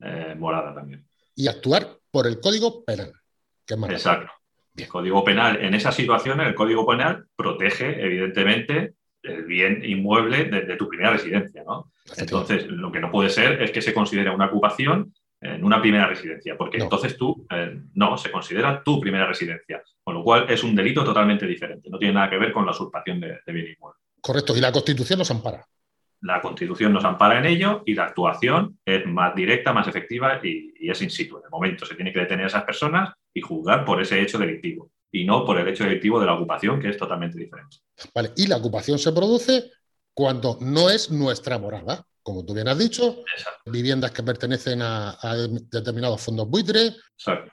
eh, 0.00 0.34
morada 0.36 0.74
también 0.74 1.06
y 1.36 1.46
actuar 1.46 1.98
por 2.10 2.26
el 2.26 2.40
Código 2.40 2.84
Penal. 2.84 3.12
Exacto. 3.68 4.32
El 4.74 4.88
Código 4.88 5.22
Penal, 5.22 5.62
en 5.62 5.74
esa 5.74 5.92
situación, 5.92 6.40
el 6.40 6.54
Código 6.54 6.86
Penal 6.86 7.26
protege, 7.36 8.04
evidentemente, 8.04 8.94
el 9.22 9.44
bien 9.44 9.82
inmueble 9.84 10.44
de, 10.44 10.76
tu 10.76 10.88
primera 10.88 11.10
residencia, 11.10 11.62
¿no? 11.64 11.92
Entonces, 12.16 12.66
lo 12.66 12.90
que 12.92 13.00
no 13.00 13.10
puede 13.10 13.30
ser 13.30 13.62
es 13.62 13.70
que 13.70 13.82
se 13.82 13.94
considere 13.94 14.30
una 14.30 14.46
ocupación 14.46 15.12
en 15.40 15.64
una 15.64 15.80
primera 15.80 16.06
residencia, 16.06 16.56
porque 16.56 16.78
entonces 16.78 17.16
tú, 17.16 17.46
eh, 17.50 17.78
no, 17.94 18.16
se 18.16 18.30
considera 18.30 18.82
tu 18.82 19.00
primera 19.00 19.26
residencia, 19.26 19.82
con 20.02 20.14
lo 20.14 20.22
cual 20.22 20.46
es 20.48 20.62
un 20.64 20.74
delito 20.74 21.04
totalmente 21.04 21.46
diferente, 21.46 21.90
no 21.90 21.98
tiene 21.98 22.14
nada 22.14 22.30
que 22.30 22.38
ver 22.38 22.52
con 22.52 22.64
la 22.64 22.72
usurpación 22.72 23.20
de, 23.20 23.38
bien 23.46 23.74
inmueble. 23.76 24.00
Correcto, 24.20 24.56
y 24.56 24.60
la 24.60 24.72
Constitución 24.72 25.18
nos 25.18 25.30
ampara. 25.30 25.66
La 26.22 26.40
Constitución 26.40 26.92
nos 26.92 27.04
ampara 27.04 27.38
en 27.38 27.46
ello 27.46 27.82
y 27.86 27.94
la 27.94 28.04
actuación 28.04 28.78
es 28.84 29.06
más 29.06 29.34
directa, 29.34 29.72
más 29.72 29.86
efectiva 29.86 30.40
y, 30.42 30.72
y 30.78 30.90
es 30.90 31.00
in 31.02 31.10
situ. 31.10 31.38
En 31.38 31.44
el 31.44 31.50
momento 31.50 31.84
se 31.86 31.94
tiene 31.94 32.12
que 32.12 32.20
detener 32.20 32.44
a 32.44 32.48
esas 32.48 32.64
personas 32.64 33.14
y 33.32 33.40
juzgar 33.40 33.84
por 33.84 34.00
ese 34.00 34.20
hecho 34.20 34.38
delictivo 34.38 34.90
y 35.12 35.24
no 35.24 35.44
por 35.44 35.58
el 35.58 35.68
hecho 35.68 35.84
delictivo 35.84 36.20
de 36.20 36.26
la 36.26 36.34
ocupación, 36.34 36.80
que 36.80 36.90
es 36.90 36.96
totalmente 36.96 37.38
diferente. 37.38 37.78
Vale, 38.14 38.32
y 38.36 38.46
la 38.46 38.56
ocupación 38.56 38.98
se 38.98 39.12
produce 39.12 39.70
cuando 40.12 40.58
no 40.60 40.90
es 40.90 41.10
nuestra 41.10 41.58
morada, 41.58 42.04
como 42.22 42.44
tú 42.44 42.54
bien 42.54 42.68
has 42.68 42.78
dicho, 42.78 43.22
viviendas 43.66 44.10
que 44.10 44.22
pertenecen 44.22 44.80
a, 44.82 45.16
determinados 45.70 46.20
fondos 46.20 46.48
buitres, 46.48 46.96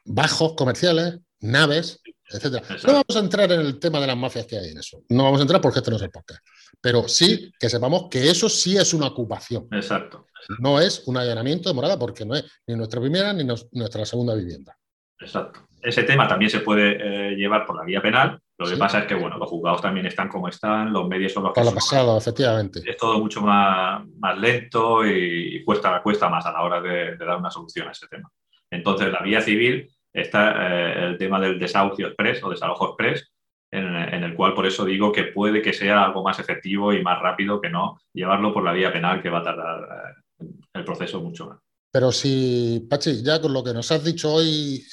bajos 0.06 0.54
comerciales, 0.56 1.20
naves, 1.42 2.02
etc. 2.30 2.64
No 2.86 2.94
vamos 2.94 3.16
a 3.16 3.20
entrar 3.20 3.52
en 3.52 3.62
el 3.62 3.80
tema 3.80 4.00
de 4.00 4.08
las 4.08 4.18
mafias 4.18 4.48
que 4.48 4.58
hay 4.58 4.72
en 4.72 4.80
eso. 4.80 5.04
No 5.10 5.24
vamos 5.26 5.40
a 5.40 5.44
entrar 5.44 5.62
porque 5.62 5.80
este 5.80 5.92
no 5.92 5.98
es 5.98 6.04
el 6.04 6.10
podcast. 6.10 6.44
Pero 6.82 7.08
sí 7.08 7.52
que 7.60 7.70
sepamos 7.70 8.08
que 8.10 8.30
eso 8.30 8.50
sí 8.50 8.78
es 8.78 8.94
una 8.94 9.08
ocupación. 9.08 9.68
Exacto. 9.72 10.28
No 10.60 10.80
es 10.80 11.04
un 11.08 11.18
allanamiento 11.18 11.70
de 11.70 11.76
morada 11.76 11.98
porque 11.98 12.26
no 12.26 12.36
es 12.36 12.46
ni 12.68 12.76
nuestra 12.76 13.00
primera 13.00 13.34
ni 13.34 13.46
nuestra 13.46 14.06
segunda 14.06 14.36
vivienda. 14.36 14.78
Exacto. 15.20 15.68
Ese 15.82 16.04
tema 16.04 16.28
también 16.28 16.50
se 16.50 16.62
puede 16.62 16.98
eh, 17.32 17.36
llevar 17.36 17.66
por 17.66 17.76
la 17.76 17.84
vía 17.84 18.02
penal. 18.02 18.40
Lo 18.58 18.66
que 18.68 18.78
pasa 18.78 19.00
es 19.00 19.06
que, 19.06 19.16
bueno, 19.16 19.38
los 19.38 19.50
juzgados 19.50 19.82
también 19.82 20.06
están 20.06 20.30
como 20.30 20.48
están, 20.48 20.94
los 20.94 21.08
medios 21.08 21.34
son 21.34 21.44
los 21.44 21.54
que 21.54 21.60
Para 21.60 21.74
pasado, 21.74 22.18
efectivamente. 22.18 22.82
Es 22.86 22.96
todo 22.96 23.20
mucho 23.20 23.42
más, 23.42 24.06
más 24.20 24.38
lento 24.38 25.06
y, 25.06 25.62
cuesta, 25.66 26.02
cuesta 26.02 26.30
más 26.30 26.46
a 26.46 26.54
la 26.54 26.62
hora 26.62 26.80
de, 26.80 27.18
dar 27.18 27.38
una 27.38 27.52
solución 27.52 27.90
a 27.90 27.92
ese 27.92 28.08
tema. 28.08 28.30
Entonces, 28.70 29.12
la 29.12 29.22
vía 29.22 29.42
civil 29.42 29.90
está 30.14 30.54
eh, 30.56 31.06
el 31.08 31.18
tema 31.18 31.40
del 31.42 31.60
desahucio 31.60 32.08
express 32.08 32.44
o 32.44 32.50
desalojo 32.50 32.90
express, 32.90 33.33
en, 33.74 33.96
en, 33.96 34.24
el 34.24 34.36
cual 34.36 34.54
por 34.54 34.66
eso 34.66 34.86
digo 34.86 35.12
que 35.12 35.24
puede 35.24 35.62
que 35.62 35.74
sea 35.74 36.06
algo 36.06 36.24
más 36.24 36.40
efectivo 36.40 36.94
y 36.94 37.02
más 37.02 37.20
rápido 37.20 37.60
que 37.60 37.70
no 37.70 38.00
llevarlo 38.14 38.54
por 38.54 38.64
la 38.64 38.72
vía 38.72 38.94
penal, 38.94 39.22
que 39.22 39.30
va 39.30 39.40
a 39.40 39.44
tardar 39.44 40.14
eh, 40.40 40.46
el 40.74 40.84
proceso 40.84 41.20
mucho 41.20 41.48
más. 41.48 41.60
Pero 41.92 42.12
si, 42.12 42.86
Pachi, 42.90 43.24
ya 43.24 43.42
con 43.42 43.54
lo 43.54 43.64
que 43.64 43.74
nos 43.74 43.92
has 43.92 44.04
dicho 44.04 44.34
hoy, 44.34 44.84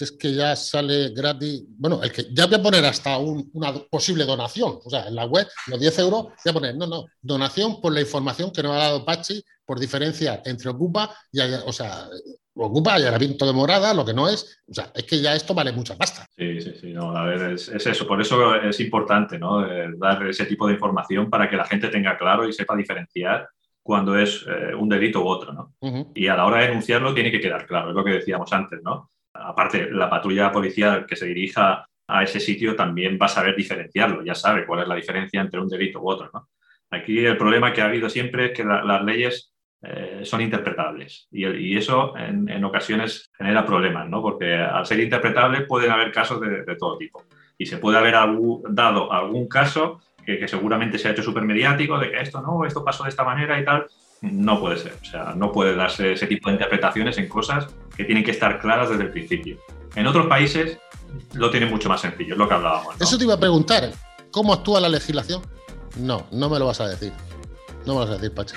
es 0.00 0.12
que 0.12 0.34
ya 0.34 0.54
sale 0.56 1.10
gratis, 1.10 1.64
bueno, 1.78 2.02
el 2.02 2.12
que 2.12 2.26
ya 2.32 2.46
voy 2.46 2.56
a 2.56 2.62
poner 2.62 2.84
hasta 2.84 3.18
una 3.18 3.72
posible 3.90 4.24
donación, 4.24 4.78
o 4.84 4.90
sea, 4.90 5.06
en 5.08 5.14
la 5.14 5.24
web, 5.26 5.46
los 5.68 5.80
10 5.80 5.98
euros, 6.00 6.24
voy 6.24 6.50
a 6.50 6.52
poner, 6.52 6.76
no, 6.76 6.86
no, 6.86 7.06
donación 7.20 7.80
por 7.80 7.92
la 7.92 8.00
información 8.00 8.50
que 8.50 8.62
nos 8.62 8.72
ha 8.72 8.78
dado 8.78 9.04
Pachi 9.04 9.42
por 9.64 9.80
diferenciar 9.80 10.42
entre 10.44 10.70
Ocupa 10.70 11.14
y, 11.32 11.40
o 11.40 11.72
sea, 11.72 12.08
Ocupa 12.58 12.94
allanamiento 12.94 13.46
de 13.46 13.52
morada, 13.52 13.92
lo 13.92 14.04
que 14.04 14.14
no 14.14 14.28
es, 14.28 14.62
o 14.66 14.72
sea, 14.72 14.90
es 14.94 15.04
que 15.04 15.20
ya 15.20 15.34
esto 15.34 15.52
vale 15.52 15.72
mucha 15.72 15.94
pasta. 15.94 16.26
Sí, 16.36 16.60
sí, 16.62 16.72
sí, 16.80 16.92
no, 16.92 17.14
a 17.14 17.24
ver, 17.24 17.52
es, 17.52 17.68
eso, 17.68 18.06
por 18.06 18.18
eso 18.18 18.54
es 18.54 18.80
importante, 18.80 19.38
¿no? 19.38 19.66
dar 19.98 20.26
ese 20.26 20.46
tipo 20.46 20.66
de 20.66 20.72
información 20.72 21.28
para 21.28 21.50
que 21.50 21.56
la 21.56 21.66
gente 21.66 21.88
tenga 21.88 22.16
claro 22.16 22.48
y 22.48 22.54
sepa 22.54 22.74
diferenciar 22.74 23.46
cuando 23.82 24.18
es 24.18 24.44
eh, 24.48 24.74
un 24.74 24.88
delito 24.88 25.22
u 25.22 25.28
otro, 25.28 25.52
¿no? 25.52 25.74
Y 26.14 26.26
a 26.26 26.34
la 26.34 26.46
hora 26.46 26.58
de 26.58 26.68
denunciarlo 26.68 27.14
tiene 27.14 27.30
que 27.30 27.40
quedar 27.40 27.66
claro, 27.66 27.90
es 27.90 27.94
lo 27.94 28.02
que 28.02 28.12
decíamos 28.12 28.52
antes, 28.52 28.80
¿no? 28.82 29.12
Aparte, 29.32 29.90
la 29.90 30.10
patrulla 30.10 30.50
policial 30.50 31.06
que 31.06 31.14
se 31.14 31.26
dirija 31.26 31.86
a 32.08 32.22
ese 32.22 32.40
sitio 32.40 32.74
también 32.74 33.18
va 33.20 33.26
a 33.26 33.30
saber 33.30 33.54
diferenciarlo, 33.54 34.24
ya 34.24 34.34
sabe 34.34 34.66
cuál 34.66 34.80
es 34.80 34.88
la 34.88 34.96
diferencia 34.96 35.40
entre 35.40 35.60
un 35.60 35.68
delito 35.68 36.00
u 36.00 36.08
otro, 36.08 36.30
¿no? 36.32 36.48
Aquí 36.90 37.24
el 37.24 37.36
problema 37.36 37.72
que 37.72 37.82
ha 37.82 37.86
habido 37.86 38.08
siempre 38.08 38.46
es 38.46 38.52
que 38.52 38.64
las 38.64 39.04
leyes 39.04 39.52
eh, 39.82 40.22
son 40.24 40.40
interpretables 40.40 41.28
y, 41.30 41.76
eso 41.76 42.16
en, 42.16 42.64
ocasiones 42.64 43.30
genera 43.36 43.64
problemas, 43.64 44.08
¿no? 44.08 44.22
Porque 44.22 44.54
al 44.54 44.86
ser 44.86 45.00
interpretables 45.00 45.64
pueden 45.68 45.90
haber 45.90 46.10
casos 46.10 46.40
de, 46.40 46.64
todo 46.76 46.96
tipo 46.96 47.24
y 47.58 47.66
se 47.66 47.76
puede 47.76 47.98
haber 47.98 48.14
dado 48.70 49.12
algún 49.12 49.48
caso 49.48 50.00
que, 50.24 50.48
seguramente 50.48 50.98
se 50.98 51.08
ha 51.08 51.12
hecho 51.12 51.22
súper 51.22 51.44
mediático, 51.44 51.98
de 51.98 52.10
que 52.10 52.20
esto 52.20 52.40
no, 52.40 52.64
esto 52.64 52.84
pasó 52.84 53.04
de 53.04 53.10
esta 53.10 53.22
manera 53.22 53.60
y 53.60 53.64
tal, 53.64 53.86
no 54.22 54.58
puede 54.58 54.78
ser. 54.78 54.94
O 55.00 55.04
sea, 55.04 55.34
no 55.36 55.52
puede 55.52 55.76
darse 55.76 56.12
ese 56.12 56.26
tipo 56.26 56.48
de 56.48 56.54
interpretaciones 56.54 57.18
en 57.18 57.28
cosas 57.28 57.68
que 57.96 58.04
tienen 58.04 58.24
que 58.24 58.32
estar 58.32 58.58
claras 58.58 58.90
desde 58.90 59.04
el 59.04 59.10
principio. 59.10 59.58
En 59.94 60.06
otros 60.06 60.26
países 60.26 60.78
lo 61.34 61.50
tienen 61.50 61.70
mucho 61.70 61.88
más 61.88 62.00
sencillo, 62.00 62.32
es 62.32 62.38
lo 62.38 62.48
que 62.48 62.54
hablábamos. 62.54 63.00
Eso 63.00 63.16
te 63.16 63.24
iba 63.24 63.34
a 63.34 63.40
preguntar, 63.40 63.92
¿cómo 64.30 64.52
actúa 64.52 64.80
la 64.80 64.88
legislación? 64.88 65.42
No, 65.96 66.26
no 66.32 66.50
me 66.50 66.58
lo 66.58 66.66
vas 66.66 66.80
a 66.80 66.88
decir. 66.88 67.12
No 67.86 67.94
me 67.94 68.00
lo 68.00 68.06
vas 68.06 68.10
a 68.10 68.14
decir, 68.14 68.34
Pachi. 68.34 68.56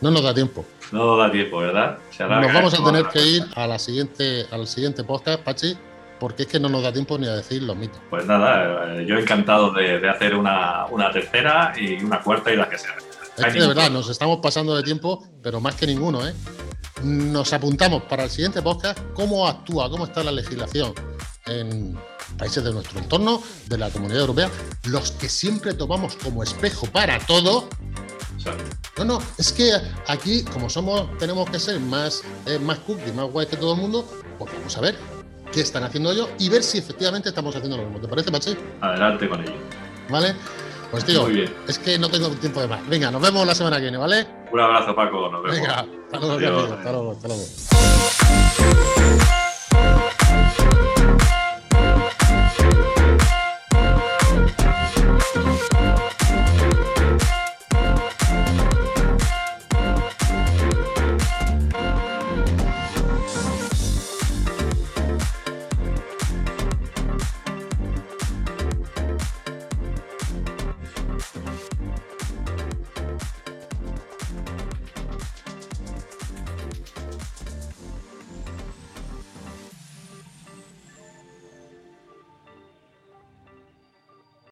No 0.00 0.10
nos 0.10 0.22
da 0.22 0.34
tiempo. 0.34 0.66
No 0.92 1.06
nos 1.06 1.18
da 1.18 1.32
tiempo, 1.32 1.58
¿verdad? 1.58 1.98
Nos 2.18 2.52
vamos 2.52 2.74
a 2.74 2.84
tener 2.84 3.06
que 3.06 3.22
ir 3.22 3.44
a 3.54 3.66
la 3.66 3.78
siguiente, 3.78 4.46
al 4.50 4.66
siguiente 4.66 5.02
podcast, 5.02 5.40
Pachi, 5.40 5.76
porque 6.20 6.42
es 6.42 6.48
que 6.48 6.60
no 6.60 6.68
nos 6.68 6.82
da 6.82 6.92
tiempo 6.92 7.16
ni 7.18 7.26
a 7.26 7.34
decir 7.34 7.62
los 7.62 7.76
mitos. 7.76 8.00
Pues 8.10 8.26
nada, 8.26 8.94
eh, 9.00 9.06
yo 9.06 9.18
encantado 9.18 9.72
de, 9.72 10.08
hacer 10.08 10.34
una, 10.34 10.86
tercera 11.12 11.72
y 11.78 12.02
una 12.02 12.20
cuarta 12.20 12.52
y 12.52 12.56
la 12.56 12.68
que 12.68 12.78
sea. 12.78 12.94
Es 13.38 13.52
que 13.52 13.60
de 13.60 13.66
verdad, 13.66 13.90
nos 13.90 14.08
estamos 14.08 14.40
pasando 14.42 14.76
de 14.76 14.82
tiempo, 14.82 15.26
pero 15.42 15.60
más 15.60 15.74
que 15.74 15.86
ninguno, 15.86 16.26
¿eh? 16.26 16.34
Nos 17.02 17.52
apuntamos 17.52 18.02
para 18.04 18.24
el 18.24 18.30
siguiente 18.30 18.62
podcast 18.62 18.98
cómo 19.14 19.48
actúa, 19.48 19.90
cómo 19.90 20.04
está 20.04 20.22
la 20.22 20.32
legislación 20.32 20.94
en 21.46 21.98
países 22.38 22.62
de 22.62 22.72
nuestro 22.72 22.98
entorno, 22.98 23.42
de 23.66 23.78
la 23.78 23.90
Comunidad 23.90 24.20
Europea, 24.20 24.50
los 24.84 25.10
que 25.12 25.28
siempre 25.28 25.74
tomamos 25.74 26.16
como 26.16 26.42
espejo 26.42 26.86
para 26.86 27.18
todo. 27.18 27.68
No, 28.98 29.04
no, 29.04 29.18
es 29.38 29.52
que 29.52 29.72
aquí, 30.06 30.44
como 30.44 30.70
somos, 30.70 31.16
tenemos 31.18 31.48
que 31.50 31.58
ser 31.58 31.80
más, 31.80 32.22
eh, 32.46 32.58
más 32.58 32.78
cookie, 32.80 33.12
más 33.12 33.30
guay 33.30 33.46
que 33.46 33.56
todo 33.56 33.74
el 33.74 33.80
mundo, 33.80 34.06
pues 34.38 34.52
vamos 34.52 34.76
a 34.76 34.80
ver 34.80 34.96
qué 35.52 35.60
están 35.60 35.84
haciendo 35.84 36.12
ellos 36.12 36.28
y 36.38 36.48
ver 36.48 36.62
si 36.62 36.78
efectivamente 36.78 37.28
estamos 37.28 37.54
haciendo 37.54 37.76
lo 37.76 37.84
mismo. 37.84 38.00
¿Te 38.00 38.08
parece, 38.08 38.30
Pachi? 38.30 38.56
Adelante 38.80 39.28
con 39.28 39.40
ello. 39.42 39.54
¿Vale? 40.08 40.34
Pues 40.90 41.04
tío, 41.04 41.26
es 41.66 41.78
que 41.78 41.98
no 41.98 42.08
tengo 42.08 42.28
tiempo 42.30 42.60
de 42.60 42.68
más. 42.68 42.86
Venga, 42.88 43.10
nos 43.10 43.20
vemos 43.20 43.44
la 43.46 43.54
semana 43.54 43.76
que 43.76 43.82
viene, 43.82 43.98
¿vale? 43.98 44.26
Un 44.52 44.60
abrazo, 44.60 44.94
Paco. 44.94 45.28
Nos 45.28 45.42
vemos. 45.42 45.56
Venga, 45.56 45.86
hasta 46.12 46.20
luego, 46.20 46.74
hasta 46.74 46.92
luego, 46.92 47.12
hasta 47.12 47.28
luego. 47.28 47.44